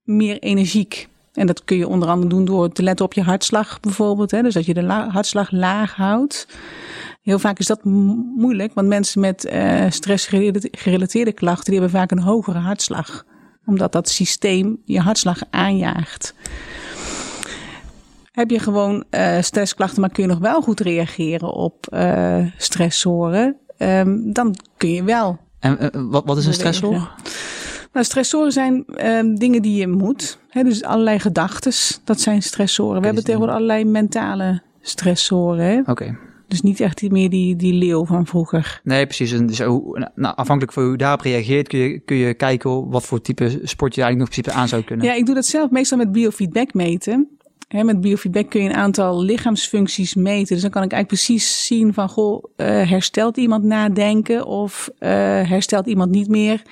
[0.02, 1.08] meer energiek.
[1.32, 4.30] En dat kun je onder andere doen door te letten op je hartslag bijvoorbeeld.
[4.30, 4.42] Hè?
[4.42, 6.48] Dus dat je de hartslag laag houdt.
[7.22, 12.22] Heel vaak is dat moeilijk, want mensen met uh, stressgerelateerde klachten, die hebben vaak een
[12.22, 13.24] hogere hartslag.
[13.64, 16.34] Omdat dat systeem je hartslag aanjaagt.
[18.32, 23.56] heb je gewoon uh, stressklachten, maar kun je nog wel goed reageren op uh, stressoren,
[23.78, 25.38] um, dan kun je wel.
[25.58, 27.10] En uh, wat, wat is een stressor?
[27.92, 30.38] Nou, stressoren zijn um, dingen die je moet.
[30.52, 31.72] Dus allerlei gedachten,
[32.04, 33.00] dat zijn stressoren.
[33.00, 35.80] We hebben tegenwoordig allerlei mentale stressoren.
[35.80, 35.90] Oké.
[35.90, 36.16] Okay.
[36.48, 38.80] Dus niet echt meer die, die leeuw van vroeger.
[38.84, 39.32] Nee, precies.
[39.32, 43.04] En dus, nou, afhankelijk van hoe je daarop reageert, kun je, kun je kijken wat
[43.04, 45.06] voor type sport je eigenlijk nog in principe aan zou kunnen.
[45.06, 47.28] Ja, ik doe dat zelf meestal met biofeedback meten.
[47.66, 50.54] He, met biofeedback kun je een aantal lichaamsfuncties meten.
[50.54, 55.08] Dus dan kan ik eigenlijk precies zien van, goh, uh, herstelt iemand nadenken of uh,
[55.48, 56.62] herstelt iemand niet meer?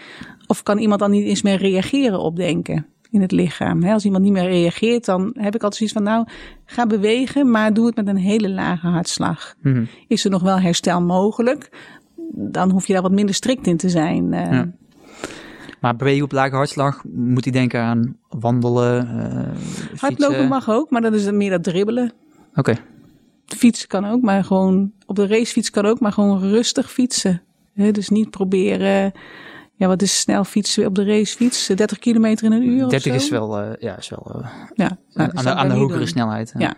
[0.47, 2.87] Of kan iemand dan niet eens meer reageren op denken?
[3.15, 3.85] in het lichaam.
[3.85, 6.27] als iemand niet meer reageert, dan heb ik altijd zoiets van, nou,
[6.65, 9.55] ga bewegen, maar doe het met een hele lage hartslag.
[9.63, 9.85] Mhm.
[10.09, 11.69] Is er nog wel herstel mogelijk?
[12.33, 14.33] Dan hoef je daar wat minder strikt in te zijn.
[14.33, 14.73] Uh, ja.
[15.85, 21.01] Maar bewegen op lage hartslag, moet hij denken aan wandelen, uh, Hardlopen mag ook, maar
[21.01, 22.13] dat is meer dat dribbelen.
[22.55, 22.75] Oké.
[23.47, 27.43] Fietsen kan ook, maar gewoon op de racefiets kan ook, maar gewoon rustig fietsen.
[27.75, 29.13] dus niet proberen
[29.75, 31.67] ja, wat is snel fietsen op de racefiets?
[31.67, 35.31] 30 kilometer in een uur 30 is wel, uh, ja, is wel uh, ja, nou,
[35.35, 36.55] aan, de, aan de hogere snelheid.
[36.59, 36.75] Ja.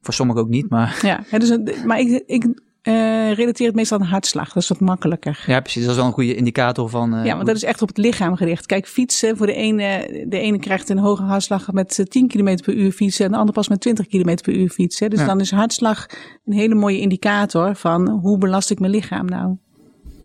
[0.00, 0.98] Voor sommigen ook niet, maar...
[1.02, 2.46] Ja, dus, maar ik, ik
[2.82, 4.52] uh, relateer het meestal aan hartslag.
[4.52, 5.44] Dat is wat makkelijker.
[5.46, 5.82] Ja, precies.
[5.82, 7.24] Dat is wel een goede indicator van...
[7.24, 8.66] ja, want dat is echt op het lichaam gericht.
[8.66, 10.24] Kijk, fietsen voor de ene...
[10.28, 13.24] De ene krijgt een hoge hartslag met 10 km per uur fietsen...
[13.24, 15.10] en de ander pas met 20 km per uur fietsen.
[15.10, 16.06] Dus dan is hartslag
[16.44, 18.08] een hele mooie indicator van...
[18.08, 19.56] hoe belast ik mijn lichaam nou?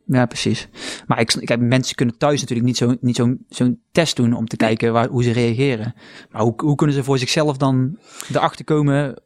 [0.08, 0.68] Ja, precies.
[1.08, 4.34] Maar ik, ik heb, mensen kunnen thuis natuurlijk niet zo'n niet zo'n zo'n test doen
[4.34, 5.94] om te kijken waar, hoe ze reageren.
[6.32, 7.98] Maar hoe, hoe kunnen ze voor zichzelf dan
[8.34, 9.22] erachter komen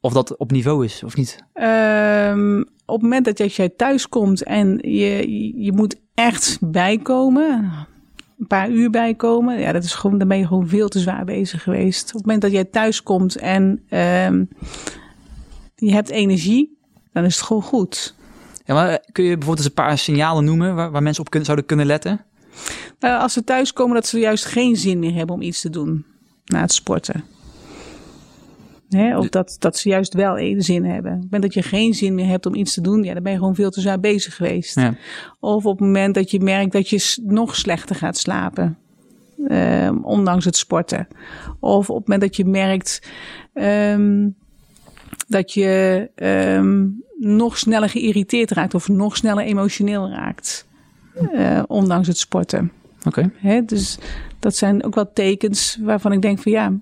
[0.00, 1.44] of dat op niveau is of niet?
[1.54, 5.30] Um, op het moment dat jij thuis komt en je,
[5.62, 7.72] je moet echt bijkomen,
[8.38, 11.24] een paar uur bijkomen, ja, dat is gewoon, dan ben je gewoon veel te zwaar
[11.24, 12.08] bezig geweest.
[12.08, 14.48] Op het moment dat jij thuis komt en um,
[15.74, 16.78] je hebt energie,
[17.12, 18.14] dan is het gewoon goed.
[18.64, 21.46] Ja, maar kun je bijvoorbeeld eens een paar signalen noemen waar, waar mensen op kunnen,
[21.46, 22.24] zouden kunnen letten?
[22.98, 26.06] Nou, als ze thuiskomen dat ze juist geen zin meer hebben om iets te doen
[26.44, 27.24] na het sporten.
[28.90, 31.12] Hè, of dat, dat ze juist wel zin hebben.
[31.12, 33.22] Op het moment dat je geen zin meer hebt om iets te doen, ja, dan
[33.22, 34.74] ben je gewoon veel te zwaar bezig geweest.
[34.74, 34.94] Ja.
[35.40, 38.78] Of op het moment dat je merkt dat je nog slechter gaat slapen.
[39.48, 41.08] Um, ondanks het sporten.
[41.60, 43.10] Of op het moment dat je merkt
[43.54, 44.34] um,
[45.28, 46.10] dat je
[46.56, 50.66] um, nog sneller geïrriteerd raakt of nog sneller emotioneel raakt.
[51.32, 52.72] Uh, ondanks het sporten.
[53.04, 53.30] Oké.
[53.42, 53.64] Okay.
[53.64, 53.98] Dus
[54.38, 56.72] dat zijn ook wel tekens waarvan ik denk van ja,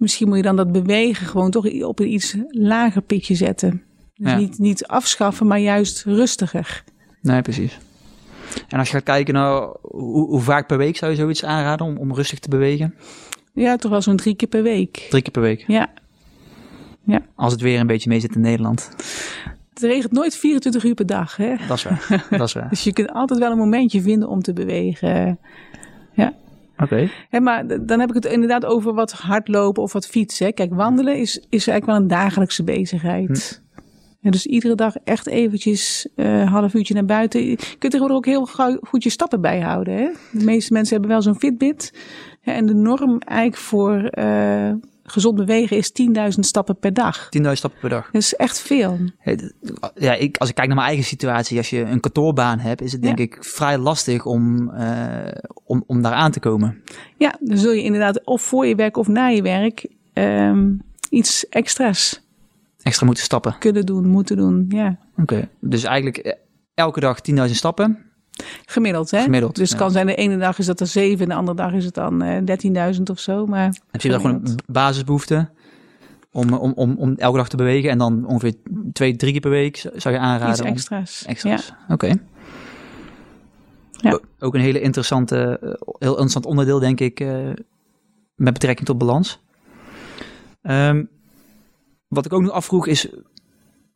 [0.00, 3.82] misschien moet je dan dat bewegen gewoon toch op een iets lager pitje zetten.
[4.14, 4.36] Dus ja.
[4.36, 6.84] niet, niet afschaffen, maar juist rustiger.
[7.22, 7.78] Nee, precies.
[8.68, 11.86] En als je gaat kijken naar hoe, hoe vaak per week zou je zoiets aanraden
[11.86, 12.94] om, om rustig te bewegen?
[13.52, 15.06] Ja, toch wel zo'n drie keer per week.
[15.10, 15.64] Drie keer per week?
[15.66, 15.90] Ja.
[17.04, 17.22] ja.
[17.34, 18.90] Als het weer een beetje mee zit in Nederland.
[19.74, 21.36] Het regent nooit 24 uur per dag.
[21.36, 21.54] Hè?
[21.68, 22.26] Dat is waar.
[22.30, 22.68] Dat is waar.
[22.74, 25.38] dus je kunt altijd wel een momentje vinden om te bewegen.
[26.12, 26.34] Ja.
[26.82, 27.08] Oké.
[27.30, 27.40] Okay.
[27.40, 30.54] Maar dan heb ik het inderdaad over wat hardlopen of wat fietsen.
[30.54, 33.62] Kijk, wandelen is, is eigenlijk wel een dagelijkse bezigheid.
[33.74, 33.80] Hm.
[34.22, 37.44] Ja, dus iedere dag echt eventjes een uh, half uurtje naar buiten.
[37.44, 39.94] Je kunt tegenwoordig ook heel gauw goed je stappen bijhouden.
[39.94, 40.08] Hè?
[40.32, 41.92] De meeste mensen hebben wel zo'n Fitbit.
[42.40, 44.72] Ja, en de norm eigenlijk voor uh,
[45.10, 45.92] gezond bewegen is
[46.34, 47.28] 10.000 stappen per dag.
[47.38, 48.10] 10.000 stappen per dag.
[48.10, 48.98] Dat is echt veel.
[49.94, 52.92] Ja, ik, als ik kijk naar mijn eigen situatie, als je een kantoorbaan hebt, is
[52.92, 53.24] het denk ja.
[53.24, 55.26] ik vrij lastig om, uh,
[55.64, 56.82] om, om daar aan te komen.
[57.16, 61.48] Ja, dan zul je inderdaad of voor je werk of na je werk um, iets
[61.48, 62.20] extra's.
[62.82, 63.58] Extra moeten stappen.
[63.58, 64.98] Kunnen doen, moeten doen, ja.
[65.12, 65.48] Oké, okay.
[65.60, 66.36] dus eigenlijk
[66.74, 68.09] elke dag 10.000 stappen.
[68.66, 69.22] Gemiddeld, hè?
[69.22, 69.54] Gemiddeld.
[69.56, 69.84] Dus het ja.
[69.84, 71.94] kan zijn de ene dag is dat er 7 en de andere dag is het
[71.94, 73.46] dan uh, 13.000 of zo.
[73.46, 75.50] Maar heb je dan gewoon een basisbehoefte
[76.32, 78.54] om, om, om, om elke dag te bewegen en dan ongeveer
[78.92, 80.50] twee, drie keer per week zou je aanraden?
[80.50, 81.22] Iets extra's.
[81.24, 81.66] Om, extra's.
[81.66, 81.78] Ja.
[81.82, 81.92] Oké.
[81.92, 82.20] Okay.
[83.92, 84.18] Ja.
[84.38, 85.58] Ook een hele interessante,
[85.98, 87.52] heel interessant onderdeel, denk ik, uh,
[88.34, 89.40] met betrekking tot balans.
[90.62, 91.08] Um,
[92.08, 93.08] wat ik ook nog afvroeg is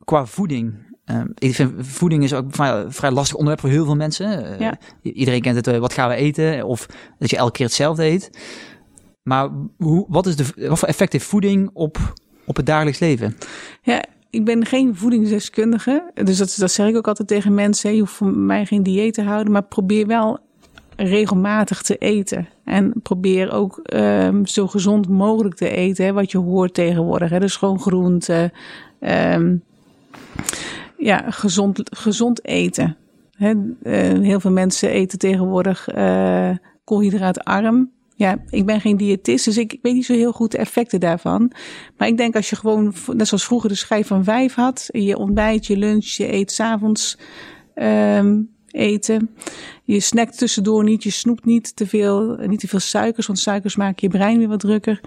[0.03, 0.73] qua voeding.
[1.11, 4.45] Um, ik vind voeding is ook vrij, vrij lastig onderwerp voor heel veel mensen.
[4.45, 4.77] Uh, ja.
[5.01, 6.65] Iedereen kent het, uh, wat gaan we eten?
[6.65, 6.85] Of
[7.19, 8.29] dat je elke keer hetzelfde eet.
[9.23, 12.13] Maar hoe, wat, is de, wat voor effect heeft voeding op,
[12.45, 13.37] op het dagelijks leven?
[13.81, 16.11] Ja, ik ben geen voedingsdeskundige.
[16.13, 17.93] Dus dat, dat zeg ik ook altijd tegen mensen.
[17.93, 19.51] Je hoeft voor mij geen dieet te houden.
[19.51, 20.39] Maar probeer wel
[20.95, 22.47] regelmatig te eten.
[22.63, 26.05] En probeer ook um, zo gezond mogelijk te eten.
[26.05, 27.29] Hè, wat je hoort tegenwoordig.
[27.29, 27.39] Hè.
[27.39, 28.51] Dus gewoon groenten.
[28.99, 29.63] Um,
[31.05, 32.97] ja, gezond, gezond eten.
[33.39, 33.51] Uh,
[34.21, 36.49] heel veel mensen eten tegenwoordig uh,
[36.83, 37.91] koolhydraatarm.
[38.15, 40.99] Ja, ik ben geen diëtist, dus ik, ik weet niet zo heel goed de effecten
[40.99, 41.51] daarvan.
[41.97, 45.17] Maar ik denk als je gewoon, net zoals vroeger de schijf van vijf had, je
[45.17, 47.17] ontbijt, je lunch, je eet s'avonds
[47.75, 49.29] um, eten.
[49.83, 53.75] Je snackt tussendoor niet, je snoept niet te veel, niet te veel suikers, want suikers
[53.75, 55.01] maken je brein weer wat drukker.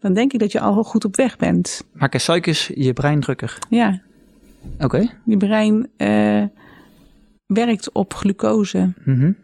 [0.00, 1.84] Dan denk ik dat je al goed op weg bent.
[1.92, 3.58] Maken suikers je brein drukker?
[3.68, 4.02] Ja.
[4.78, 5.10] Oké.
[5.24, 6.44] Je brein uh,
[7.46, 8.92] werkt op glucose.
[9.04, 9.36] Mm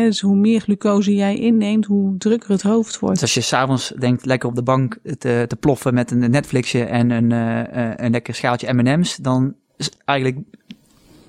[0.00, 3.14] dus hoe meer glucose jij inneemt, hoe drukker het hoofd wordt.
[3.14, 6.84] Dus als je s'avonds denkt lekker op de bank te, te ploffen met een Netflixje
[6.84, 10.38] en een, uh, een lekker schaaltje M&M's, dan is eigenlijk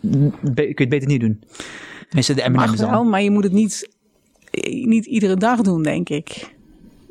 [0.02, 1.44] kun je het beter niet doen.
[2.06, 2.90] Tenminste, de M&M's dan.
[2.90, 3.90] wel, maar je moet het niet,
[4.86, 6.56] niet iedere dag doen, denk ik.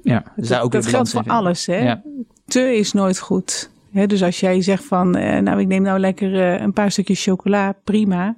[0.03, 1.67] Ja, dus dat, ook dat geldt voor alles.
[1.67, 1.79] Hè?
[1.79, 2.03] Ja.
[2.47, 3.71] Te is nooit goed.
[3.93, 7.23] Dus als jij zegt van, eh, nou ik neem nou lekker uh, een paar stukjes
[7.23, 8.37] chocola, prima.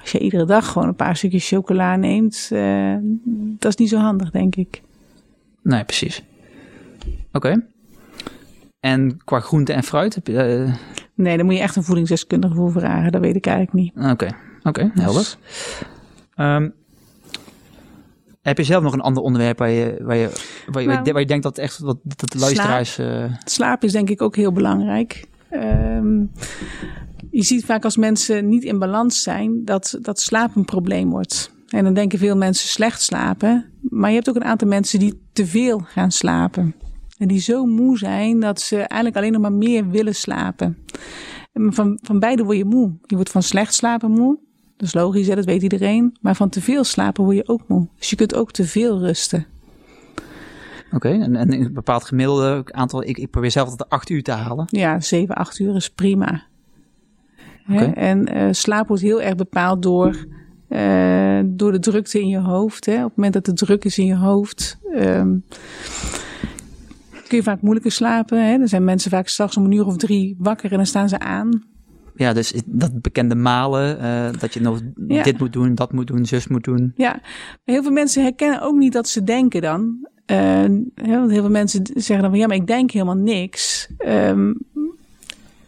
[0.00, 2.96] Als je iedere dag gewoon een paar stukjes chocola neemt, uh,
[3.58, 4.82] dat is niet zo handig, denk ik.
[5.62, 6.22] Nee, precies.
[7.32, 7.66] Oké.
[8.80, 10.14] En qua groente en fruit?
[10.14, 10.72] Heb je,
[11.14, 13.12] Nee, daar moet je echt een voedingsdeskundige voor vragen.
[13.12, 14.10] Dat weet ik eigenlijk niet.
[14.10, 15.20] Oké, oké, okay, helder.
[15.20, 15.38] Dus...
[16.36, 16.74] Um,
[18.46, 20.30] heb je zelf nog een ander onderwerp waar je, waar je,
[20.70, 22.92] waar je, nou, waar je denkt dat, echt, dat, dat de luisteraars...
[22.92, 23.30] Slaap.
[23.30, 23.36] Uh...
[23.44, 25.24] slaap is denk ik ook heel belangrijk.
[25.50, 26.30] Um,
[27.30, 31.54] je ziet vaak als mensen niet in balans zijn, dat, dat slaap een probleem wordt.
[31.68, 33.64] En dan denken veel mensen slecht slapen.
[33.80, 36.74] Maar je hebt ook een aantal mensen die te veel gaan slapen.
[37.18, 40.78] En die zo moe zijn dat ze eigenlijk alleen nog maar meer willen slapen.
[41.52, 42.92] En van, van beide word je moe.
[43.02, 44.38] Je wordt van slecht slapen moe.
[44.76, 45.34] Dat is logisch, hè?
[45.34, 46.16] dat weet iedereen.
[46.20, 47.86] Maar van te veel slapen word je ook moe.
[47.98, 49.46] Dus je kunt ook te veel rusten.
[50.92, 54.32] Oké, en, en een bepaald gemiddelde aantal, ik, ik probeer zelf tot acht uur te
[54.32, 54.64] halen.
[54.70, 56.42] Ja, zeven, acht uur is prima.
[57.70, 57.92] Okay.
[57.92, 60.26] En uh, slaap wordt heel erg bepaald door,
[60.68, 62.86] uh, door de drukte in je hoofd.
[62.86, 62.96] Hè?
[62.96, 65.44] Op het moment dat de druk is in je hoofd, um,
[67.28, 68.46] kun je vaak moeilijker slapen.
[68.46, 68.60] Hè?
[68.60, 71.18] Er zijn mensen vaak straks om een uur of drie wakker en dan staan ze
[71.18, 71.64] aan.
[72.16, 75.22] Ja, dus dat bekende malen, uh, dat je nog ja.
[75.22, 76.92] dit moet doen, dat moet doen, zus moet doen.
[76.94, 77.20] Ja,
[77.64, 80.08] heel veel mensen herkennen ook niet dat ze denken dan.
[80.26, 80.60] Uh,
[81.06, 83.88] want heel veel mensen zeggen dan van ja, maar ik denk helemaal niks.
[84.06, 84.58] Um,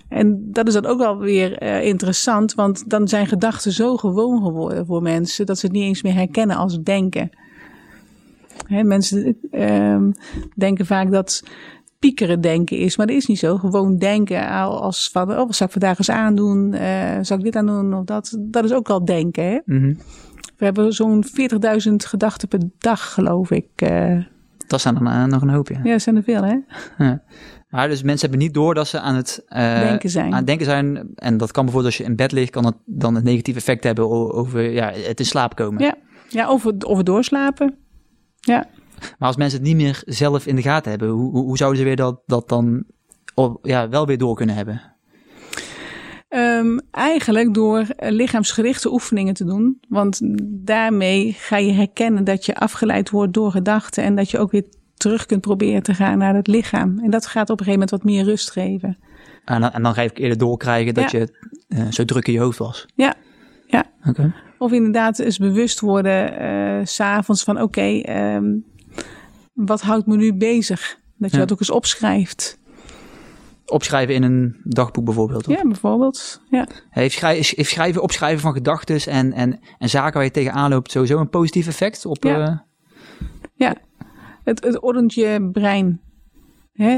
[0.08, 4.42] en dat is dan ook wel weer uh, interessant, want dan zijn gedachten zo gewoon
[4.42, 7.30] geworden voor mensen dat ze het niet eens meer herkennen als denken.
[8.66, 10.02] Hè, mensen uh,
[10.54, 11.42] denken vaak dat
[11.98, 13.56] piekeren denken is, maar dat is niet zo.
[13.56, 16.72] Gewoon denken als van, oh, wat zou ik vandaag eens aandoen?
[16.72, 18.36] Uh, zou ik dit aan doen of dat?
[18.40, 19.44] Dat is ook al denken.
[19.44, 19.58] Hè?
[19.64, 19.98] Mm -hmm.
[20.56, 23.68] We hebben zo'n 40.000 gedachten per dag, geloof ik.
[23.82, 24.24] Uh,
[24.66, 25.80] dat zijn er nog een hoop, ja.
[25.82, 26.56] Ja, dat zijn er veel, hè?
[27.04, 27.22] Ja.
[27.68, 30.32] Maar dus mensen hebben niet door dat ze aan het uh, denken zijn.
[30.32, 31.14] Aan het denken zijn.
[31.14, 33.84] En dat kan bijvoorbeeld als je in bed ligt, kan het dan een negatief effect
[33.84, 35.82] hebben over ja, het in slaap komen.
[35.82, 35.94] Ja,
[36.28, 37.74] ja over, over doorslapen.
[38.40, 38.66] Ja.
[39.18, 41.84] Maar als mensen het niet meer zelf in de gaten hebben, hoe, hoe, zouden ze
[41.84, 42.84] weer dat, dat dan
[43.34, 44.82] op, ja, wel weer door kunnen hebben?
[46.28, 49.80] Um, eigenlijk door lichaamsgerichte oefeningen te doen.
[49.88, 50.20] Want
[50.64, 54.04] daarmee ga je herkennen dat je afgeleid wordt door gedachten.
[54.04, 56.98] En dat je ook weer terug kunt proberen te gaan naar het lichaam.
[56.98, 58.98] En dat gaat op een gegeven moment wat meer rust geven.
[59.44, 61.18] En dan, en dan ga je eerder doorkrijgen dat ja.
[61.18, 61.34] je
[61.68, 62.86] uh, zo druk in je hoofd was.
[62.94, 63.14] Ja,
[63.66, 63.84] ja.
[64.08, 64.32] Okay.
[64.58, 68.64] Of inderdaad eens bewust worden uh, s'avonds van oké, okay, um,
[69.66, 70.98] wat houdt me nu bezig?
[71.16, 71.42] Dat je ja.
[71.42, 72.58] dat ook eens opschrijft.
[73.66, 75.48] Opschrijven in een dagboek bijvoorbeeld?
[75.48, 75.56] Of?
[75.56, 76.40] Ja, bijvoorbeeld.
[76.50, 76.68] Ja.
[76.90, 80.90] Heeft, schrijven, heeft schrijven, opschrijven van gedachten en, en, en zaken waar je tegenaan loopt
[80.90, 82.24] sowieso een positief effect op...
[82.24, 82.58] Ja, uh...
[83.54, 83.76] ja.
[84.44, 86.00] Het, het ordent je brein.
[86.72, 86.92] He,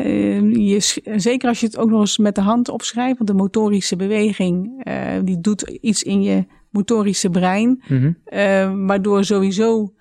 [0.52, 3.96] je, zeker als je het ook nog eens met de hand opschrijft, want de motorische
[3.96, 4.94] beweging uh,
[5.24, 8.16] die doet iets in je motorische brein, mm -hmm.
[8.32, 9.92] uh, waardoor sowieso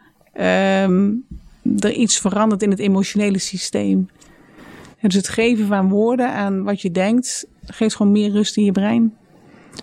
[0.41, 1.26] um,
[1.80, 4.10] er iets verandert in het emotionele systeem.
[5.02, 8.72] Dus het geven van woorden aan wat je denkt, geeft gewoon meer rust in je
[8.72, 9.13] brein.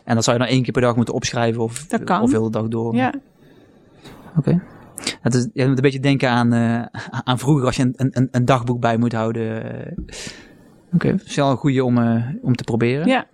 [0.05, 1.87] En dat zou je dan één keer per dag moeten opschrijven of,
[2.23, 2.95] of heel de dag door?
[2.95, 3.15] Ja.
[4.37, 4.39] Oké.
[4.39, 4.61] Okay.
[5.21, 6.83] Het is, je moet een beetje denken aan, uh,
[7.25, 9.62] aan vroeger als je een, een, een dagboek bij moet houden.
[10.93, 11.21] Oké, okay.
[11.25, 13.07] is wel een goede om, uh, om te proberen.
[13.07, 13.27] Ja.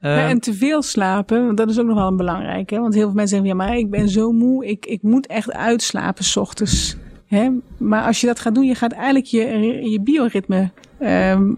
[0.00, 2.80] Ja, en te veel slapen, dat is ook nog wel een belangrijke.
[2.80, 5.52] Want heel veel mensen zeggen, ja, maar ik ben zo moe, ik, ik moet echt
[5.52, 6.96] uitslapen s ochtends.
[7.26, 7.50] Hè?
[7.76, 9.40] Maar als je dat gaat doen, je gaat eigenlijk je,
[9.90, 11.56] je bioritme um,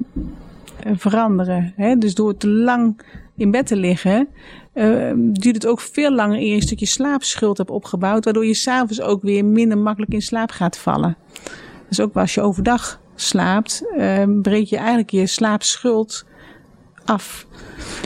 [0.94, 1.72] veranderen.
[1.76, 1.96] Hè?
[1.96, 3.00] Dus door te lang
[3.36, 4.28] in bed te liggen,
[4.74, 8.54] uh, duurt het ook veel langer eer je een stukje slaapschuld hebt opgebouwd, waardoor je
[8.54, 11.16] s'avonds ook weer minder makkelijk in slaap gaat vallen.
[11.88, 16.24] Dus ook als je overdag slaapt, uh, breek je eigenlijk je slaapschuld
[17.04, 17.46] af.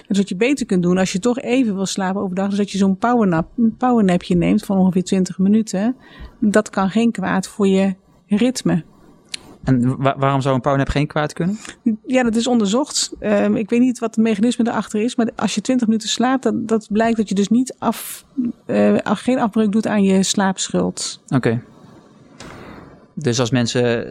[0.06, 2.70] Dus wat je beter kunt doen als je toch even wil slapen overdag, is dat
[2.70, 5.96] je zo'n powernap, een powernapje neemt van ongeveer 20 minuten.
[6.40, 7.94] Dat kan geen kwaad voor je
[8.26, 8.84] ritme.
[9.64, 11.58] En waarom zou een powernap geen kwaad kunnen?
[12.06, 13.12] Ja, dat is onderzocht.
[13.20, 16.42] Um, ik weet niet wat het mechanisme erachter is, maar als je 20 minuten slaapt,
[16.42, 18.24] dat, dat blijkt dat je dus niet af,
[18.66, 21.20] uh, geen afbreuk doet aan je slaapschuld.
[21.28, 21.62] Oké.
[23.14, 24.06] Dus als mensen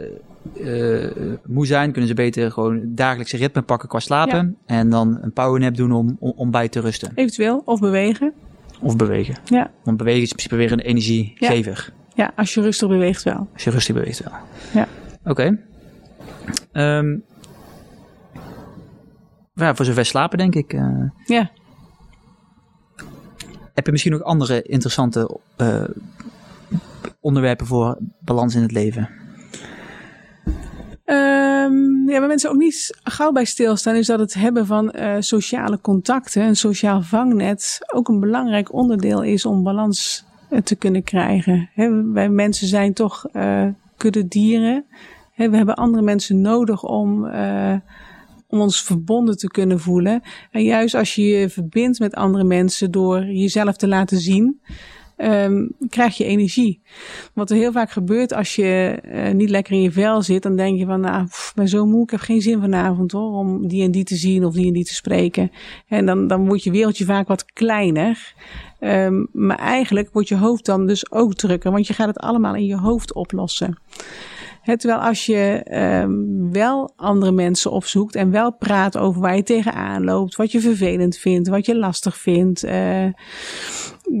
[0.54, 1.10] uh,
[1.46, 4.56] moe zijn, kunnen ze beter gewoon dagelijkse ritme pakken qua slapen.
[4.66, 7.12] En dan een powernap doen om, om, om, bij te rusten.
[7.14, 8.32] Eventueel, of bewegen.
[8.80, 9.36] Of bewegen.
[9.44, 9.70] Ja.
[9.84, 11.92] Want bewegen is in principe weer een energiegever.
[12.14, 12.24] Ja.
[12.24, 13.48] ja, als je rustig beweegt wel.
[13.52, 14.32] Als je rustig beweegt wel.
[14.72, 14.88] Ja.
[15.24, 15.30] Oké.
[16.72, 16.98] Okay.
[16.98, 17.24] Um,
[19.54, 20.72] ja, voor zover slapen denk ik.
[20.72, 21.50] Uh, ja.
[23.74, 25.84] Heb je misschien nog andere interessante uh,
[27.20, 29.08] onderwerpen voor balans in het leven?
[31.08, 35.14] Um, ja, waar mensen ook niet gauw bij stilstaan, is dat het hebben van uh,
[35.18, 40.24] sociale contacten, een sociaal vangnet, ook een belangrijk onderdeel is om balans
[40.64, 41.70] te kunnen krijgen.
[42.12, 43.66] Wij mensen zijn toch uh,
[43.96, 44.84] kudde dieren
[45.36, 47.26] we hebben andere mensen nodig om,
[48.48, 50.22] om ons verbonden te kunnen voelen.
[50.50, 54.60] En juist als je je verbindt met andere mensen door jezelf te laten zien,
[55.16, 56.80] um, krijg je energie.
[57.32, 60.56] Wat er heel vaak gebeurt als je uh, niet lekker in je vel zit, dan
[60.56, 63.68] denk je van, nou, ik ben zo moe, ik heb geen zin vanavond hoor, om
[63.68, 65.50] die en die te zien of die en die te spreken.
[65.88, 68.34] En dan, dan wordt je wereldje vaak wat kleiner.
[68.80, 72.54] Um, maar eigenlijk wordt je hoofd dan dus ook drukker, want je gaat het allemaal
[72.54, 73.78] in je hoofd oplossen
[74.66, 75.66] terwijl als je
[76.02, 80.60] um, wel andere mensen opzoekt en wel praat over waar je tegenaan loopt, wat je
[80.60, 83.06] vervelend vindt, wat je lastig vindt, uh,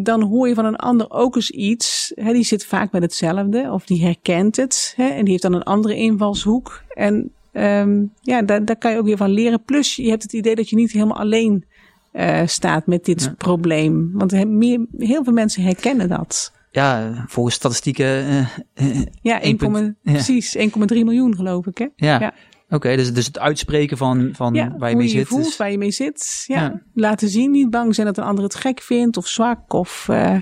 [0.02, 2.12] dan hoor je van een ander ook eens iets.
[2.14, 5.52] He, die zit vaak met hetzelfde of die herkent het he, en die heeft dan
[5.52, 6.82] een andere invalshoek.
[6.88, 9.62] En um, ja, daar, daar kan je ook weer van leren.
[9.64, 11.64] Plus je hebt het idee dat je niet helemaal alleen
[12.12, 14.10] uh, staat met dit probleem.
[14.12, 18.26] Want meer, heel veel mensen herkennen dat ja, volgens statistieken.
[18.80, 21.78] Uh, ja, 1, 1, precies, 1,3 miljoen geloof ik.
[21.78, 21.86] Hè?
[21.96, 22.34] Ja.
[22.68, 25.28] Oké, dus, dus het uitspreken van, van ja, waar je mee je zit.
[25.28, 25.56] voelt, is...
[25.56, 26.44] waar je mee zit.
[26.46, 26.60] Ja.
[26.60, 26.82] ja.
[26.94, 29.72] Laten zien, niet bang zijn dat een ander het gek vindt of zwak.
[29.72, 30.36] Of, uh...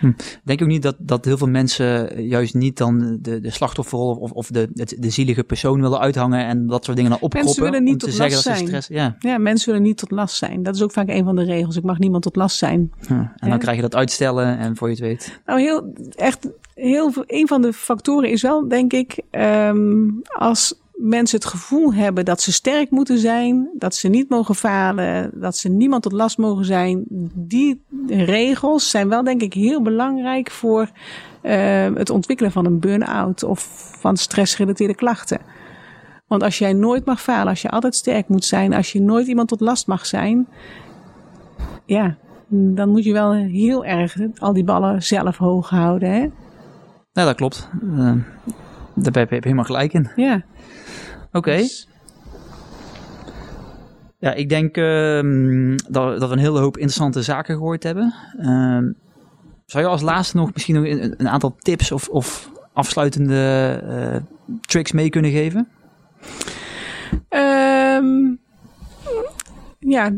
[0.00, 0.12] hm.
[0.44, 4.30] Denk ook niet dat, dat heel veel mensen juist niet dan de, de slachtofferrol of,
[4.30, 7.44] of de, de, de zielige persoon willen uithangen en dat soort dingen dan opkroppen.
[7.44, 8.72] Mensen willen niet om tot te last zeggen zijn.
[8.72, 9.30] Dat ze stress, ja.
[9.30, 10.62] ja, mensen willen niet tot last zijn.
[10.62, 11.76] Dat is ook vaak een van de regels.
[11.76, 12.92] Ik mag niemand tot last zijn.
[13.08, 15.40] En dan krijg je dat uitstellen en voor je het weet.
[15.46, 21.38] Nou, heel, echt, heel, een van de factoren is wel, denk ik, um, als mensen
[21.38, 25.68] het gevoel hebben dat ze sterk moeten zijn, dat ze niet mogen falen, dat ze
[25.68, 27.04] niemand tot last mogen zijn.
[27.34, 30.90] Die regels zijn wel denk ik heel belangrijk voor
[31.42, 35.40] uh, het ontwikkelen van een burn-out of van stressgerelateerde klachten.
[36.26, 39.26] Want als jij nooit mag falen, als je altijd sterk moet zijn, als je nooit
[39.26, 40.48] iemand tot last mag zijn,
[41.84, 42.16] ja,
[42.48, 46.10] dan moet je wel heel erg al die ballen zelf hoog houden.
[46.10, 46.20] Hè?
[47.12, 47.68] Ja, dat klopt.
[47.82, 48.12] Uh,
[48.94, 50.10] daar heb je helemaal gelijk in.
[50.16, 50.34] Ja.
[50.34, 51.38] Oké.
[51.38, 51.56] Okay.
[51.56, 51.88] Dus...
[54.18, 58.14] Ja, ik denk uh, dat, dat, we een hele hoop interessante zaken gehoord hebben.
[58.38, 58.78] Uh,
[59.66, 64.16] zou je als laatste nog misschien nog een, een aantal tips of, of afsluitende uh,
[64.60, 65.68] tricks mee kunnen geven?
[67.28, 68.38] Um,
[69.78, 70.12] ja,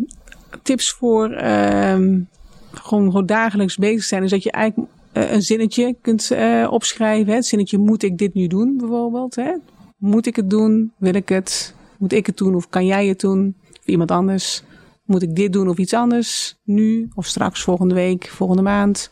[0.63, 2.29] tips voor um,
[2.73, 4.23] gewoon, gewoon dagelijks bezig zijn.
[4.23, 7.29] Is dat je eigenlijk een zinnetje kunt uh, opschrijven.
[7.29, 7.35] Hè?
[7.35, 9.35] Het zinnetje moet ik dit nu doen bijvoorbeeld.
[9.35, 9.53] Hè?
[9.97, 10.93] Moet ik het doen?
[10.97, 11.75] Wil ik het?
[11.99, 13.55] Moet ik het doen of kan jij het doen?
[13.81, 14.63] Of iemand anders?
[15.05, 16.57] Moet ik dit doen of iets anders?
[16.65, 19.11] Nu of straks, volgende week, volgende maand?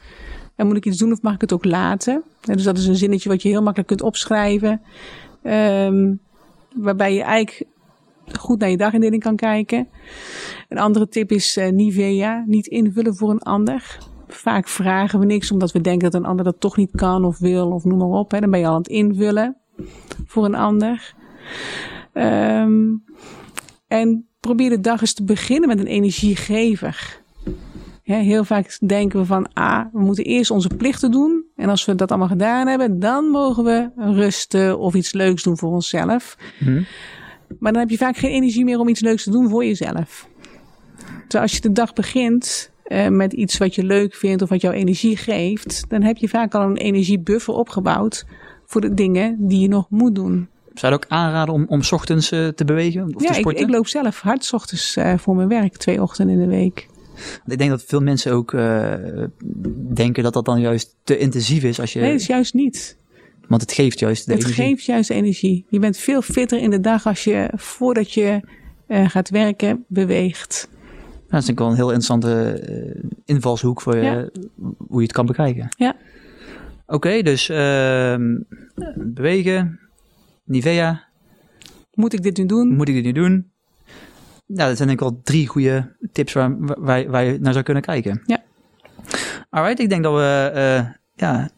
[0.56, 2.22] En moet ik iets doen of mag ik het ook laten?
[2.40, 4.80] dus dat is een zinnetje wat je heel makkelijk kunt opschrijven.
[5.42, 6.20] Um,
[6.74, 7.68] waarbij je eigenlijk
[8.38, 9.88] goed naar je dagindeling kan kijken.
[10.68, 12.44] Een andere tip is uh, Nivea.
[12.46, 13.98] Niet invullen voor een ander.
[14.32, 17.38] Vaak vragen we niks omdat we denken dat een ander dat toch niet kan of
[17.38, 18.30] wil of noem maar op.
[18.30, 18.40] Hè.
[18.40, 19.56] Dan ben je al aan het invullen
[20.26, 21.14] voor een ander.
[22.14, 23.04] Um,
[23.88, 27.20] en probeer de dag eens te beginnen met een energiegever.
[28.02, 31.44] heel vaak denken we van, ah, we moeten eerst onze plichten doen.
[31.56, 35.58] En als we dat allemaal gedaan hebben, dan mogen we rusten of iets leuks doen
[35.58, 36.36] voor onszelf.
[36.58, 36.86] Hmm.
[37.58, 40.28] Maar dan heb je vaak geen energie meer om iets leuks te doen voor jezelf.
[41.28, 44.61] Dus als je de dag begint uh, met iets wat je leuk vindt of wat
[44.61, 48.24] jou energie geeft, dan heb je vaak al een energiebuffer opgebouwd
[48.66, 50.48] voor de dingen die je nog moet doen.
[50.75, 53.60] Zou je ook aanraden om, om ochtends uh, te bewegen of ja, te sporten?
[53.60, 56.88] Ik, ik loop zelf hard ochtends uh, voor mijn werk, twee ochtenden in de week.
[57.46, 58.50] Ik denk dat veel mensen ook
[59.94, 62.00] denken dat dat dan juist te intensief is als je.
[62.00, 62.96] Nee, dat is juist niet.
[63.48, 64.64] Want het geeft juist de het energie.
[64.64, 65.64] geeft juist energie.
[65.69, 68.40] Je bent veel fitter in de dag als je voordat je
[68.88, 70.69] gaat werken beweegt.
[71.31, 74.28] Dat is denk ik wel een heel interessante eh, invalshoek voor je, Ja.
[74.78, 75.68] hoe je het kan bekijken.
[75.76, 75.96] Ja.
[76.87, 78.38] Oké, dus ehm,
[78.96, 79.81] bewegen,
[80.44, 81.04] Nivea,
[81.92, 82.68] Moet ik dit nu doen?
[82.76, 83.50] moet ik dit nu doen?
[84.46, 87.64] Nou, dat zijn denk ik al drie goede tips waar, waar, waar je naar zou
[87.64, 88.22] kunnen kijken.
[88.26, 88.42] Ja.
[89.50, 90.87] Alright, ik denk dat we eh,
[91.21, 91.48] ja,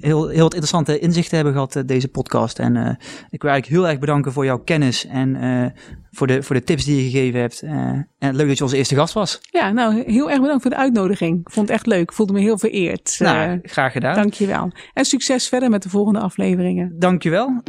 [0.00, 2.58] heel, heel wat interessante inzichten hebben gehad, eh, deze podcast.
[2.58, 2.94] En eh,
[3.30, 6.64] ik wil eigenlijk heel erg bedanken voor jouw kennis en eh, voor, de, voor de
[6.64, 7.62] tips die je gegeven hebt.
[7.62, 7.72] Eh,
[8.18, 9.40] en leuk dat je onze eerste gast was.
[9.50, 11.40] Ja, nou, heel erg bedankt voor de uitnodiging.
[11.40, 12.00] Ik vond het echt leuk.
[12.00, 13.16] Ik voelde me heel vereerd.
[13.18, 14.14] nou, graag gedaan.
[14.14, 14.70] Dankjewel.
[14.92, 16.94] En succes verder met de volgende afleveringen.
[16.98, 17.62] Dankjewel.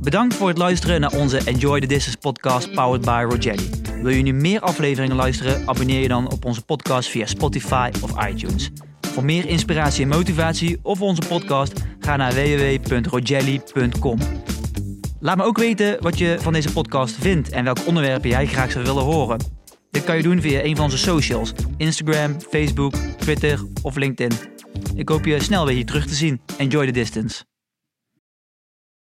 [0.00, 3.70] Bedankt voor het luisteren naar onze Enjoy the Distance podcast powered by Rogelli.
[4.02, 5.68] Wil je nu meer afleveringen luisteren?
[5.68, 8.70] Abonneer je dan op onze podcast via Spotify of iTunes.
[9.18, 14.18] Voor meer inspiratie en motivatie of onze podcast ga naar www.rogelli.com.
[15.20, 18.70] Laat me ook weten wat je van deze podcast vindt en welke onderwerpen jij graag
[18.70, 19.40] zou willen horen.
[19.90, 24.38] Dit kan je doen via een van onze socials: Instagram, Facebook, Twitter of LinkedIn.
[24.94, 26.40] Ik hoop je snel weer hier terug te zien.
[26.58, 27.47] Enjoy the distance.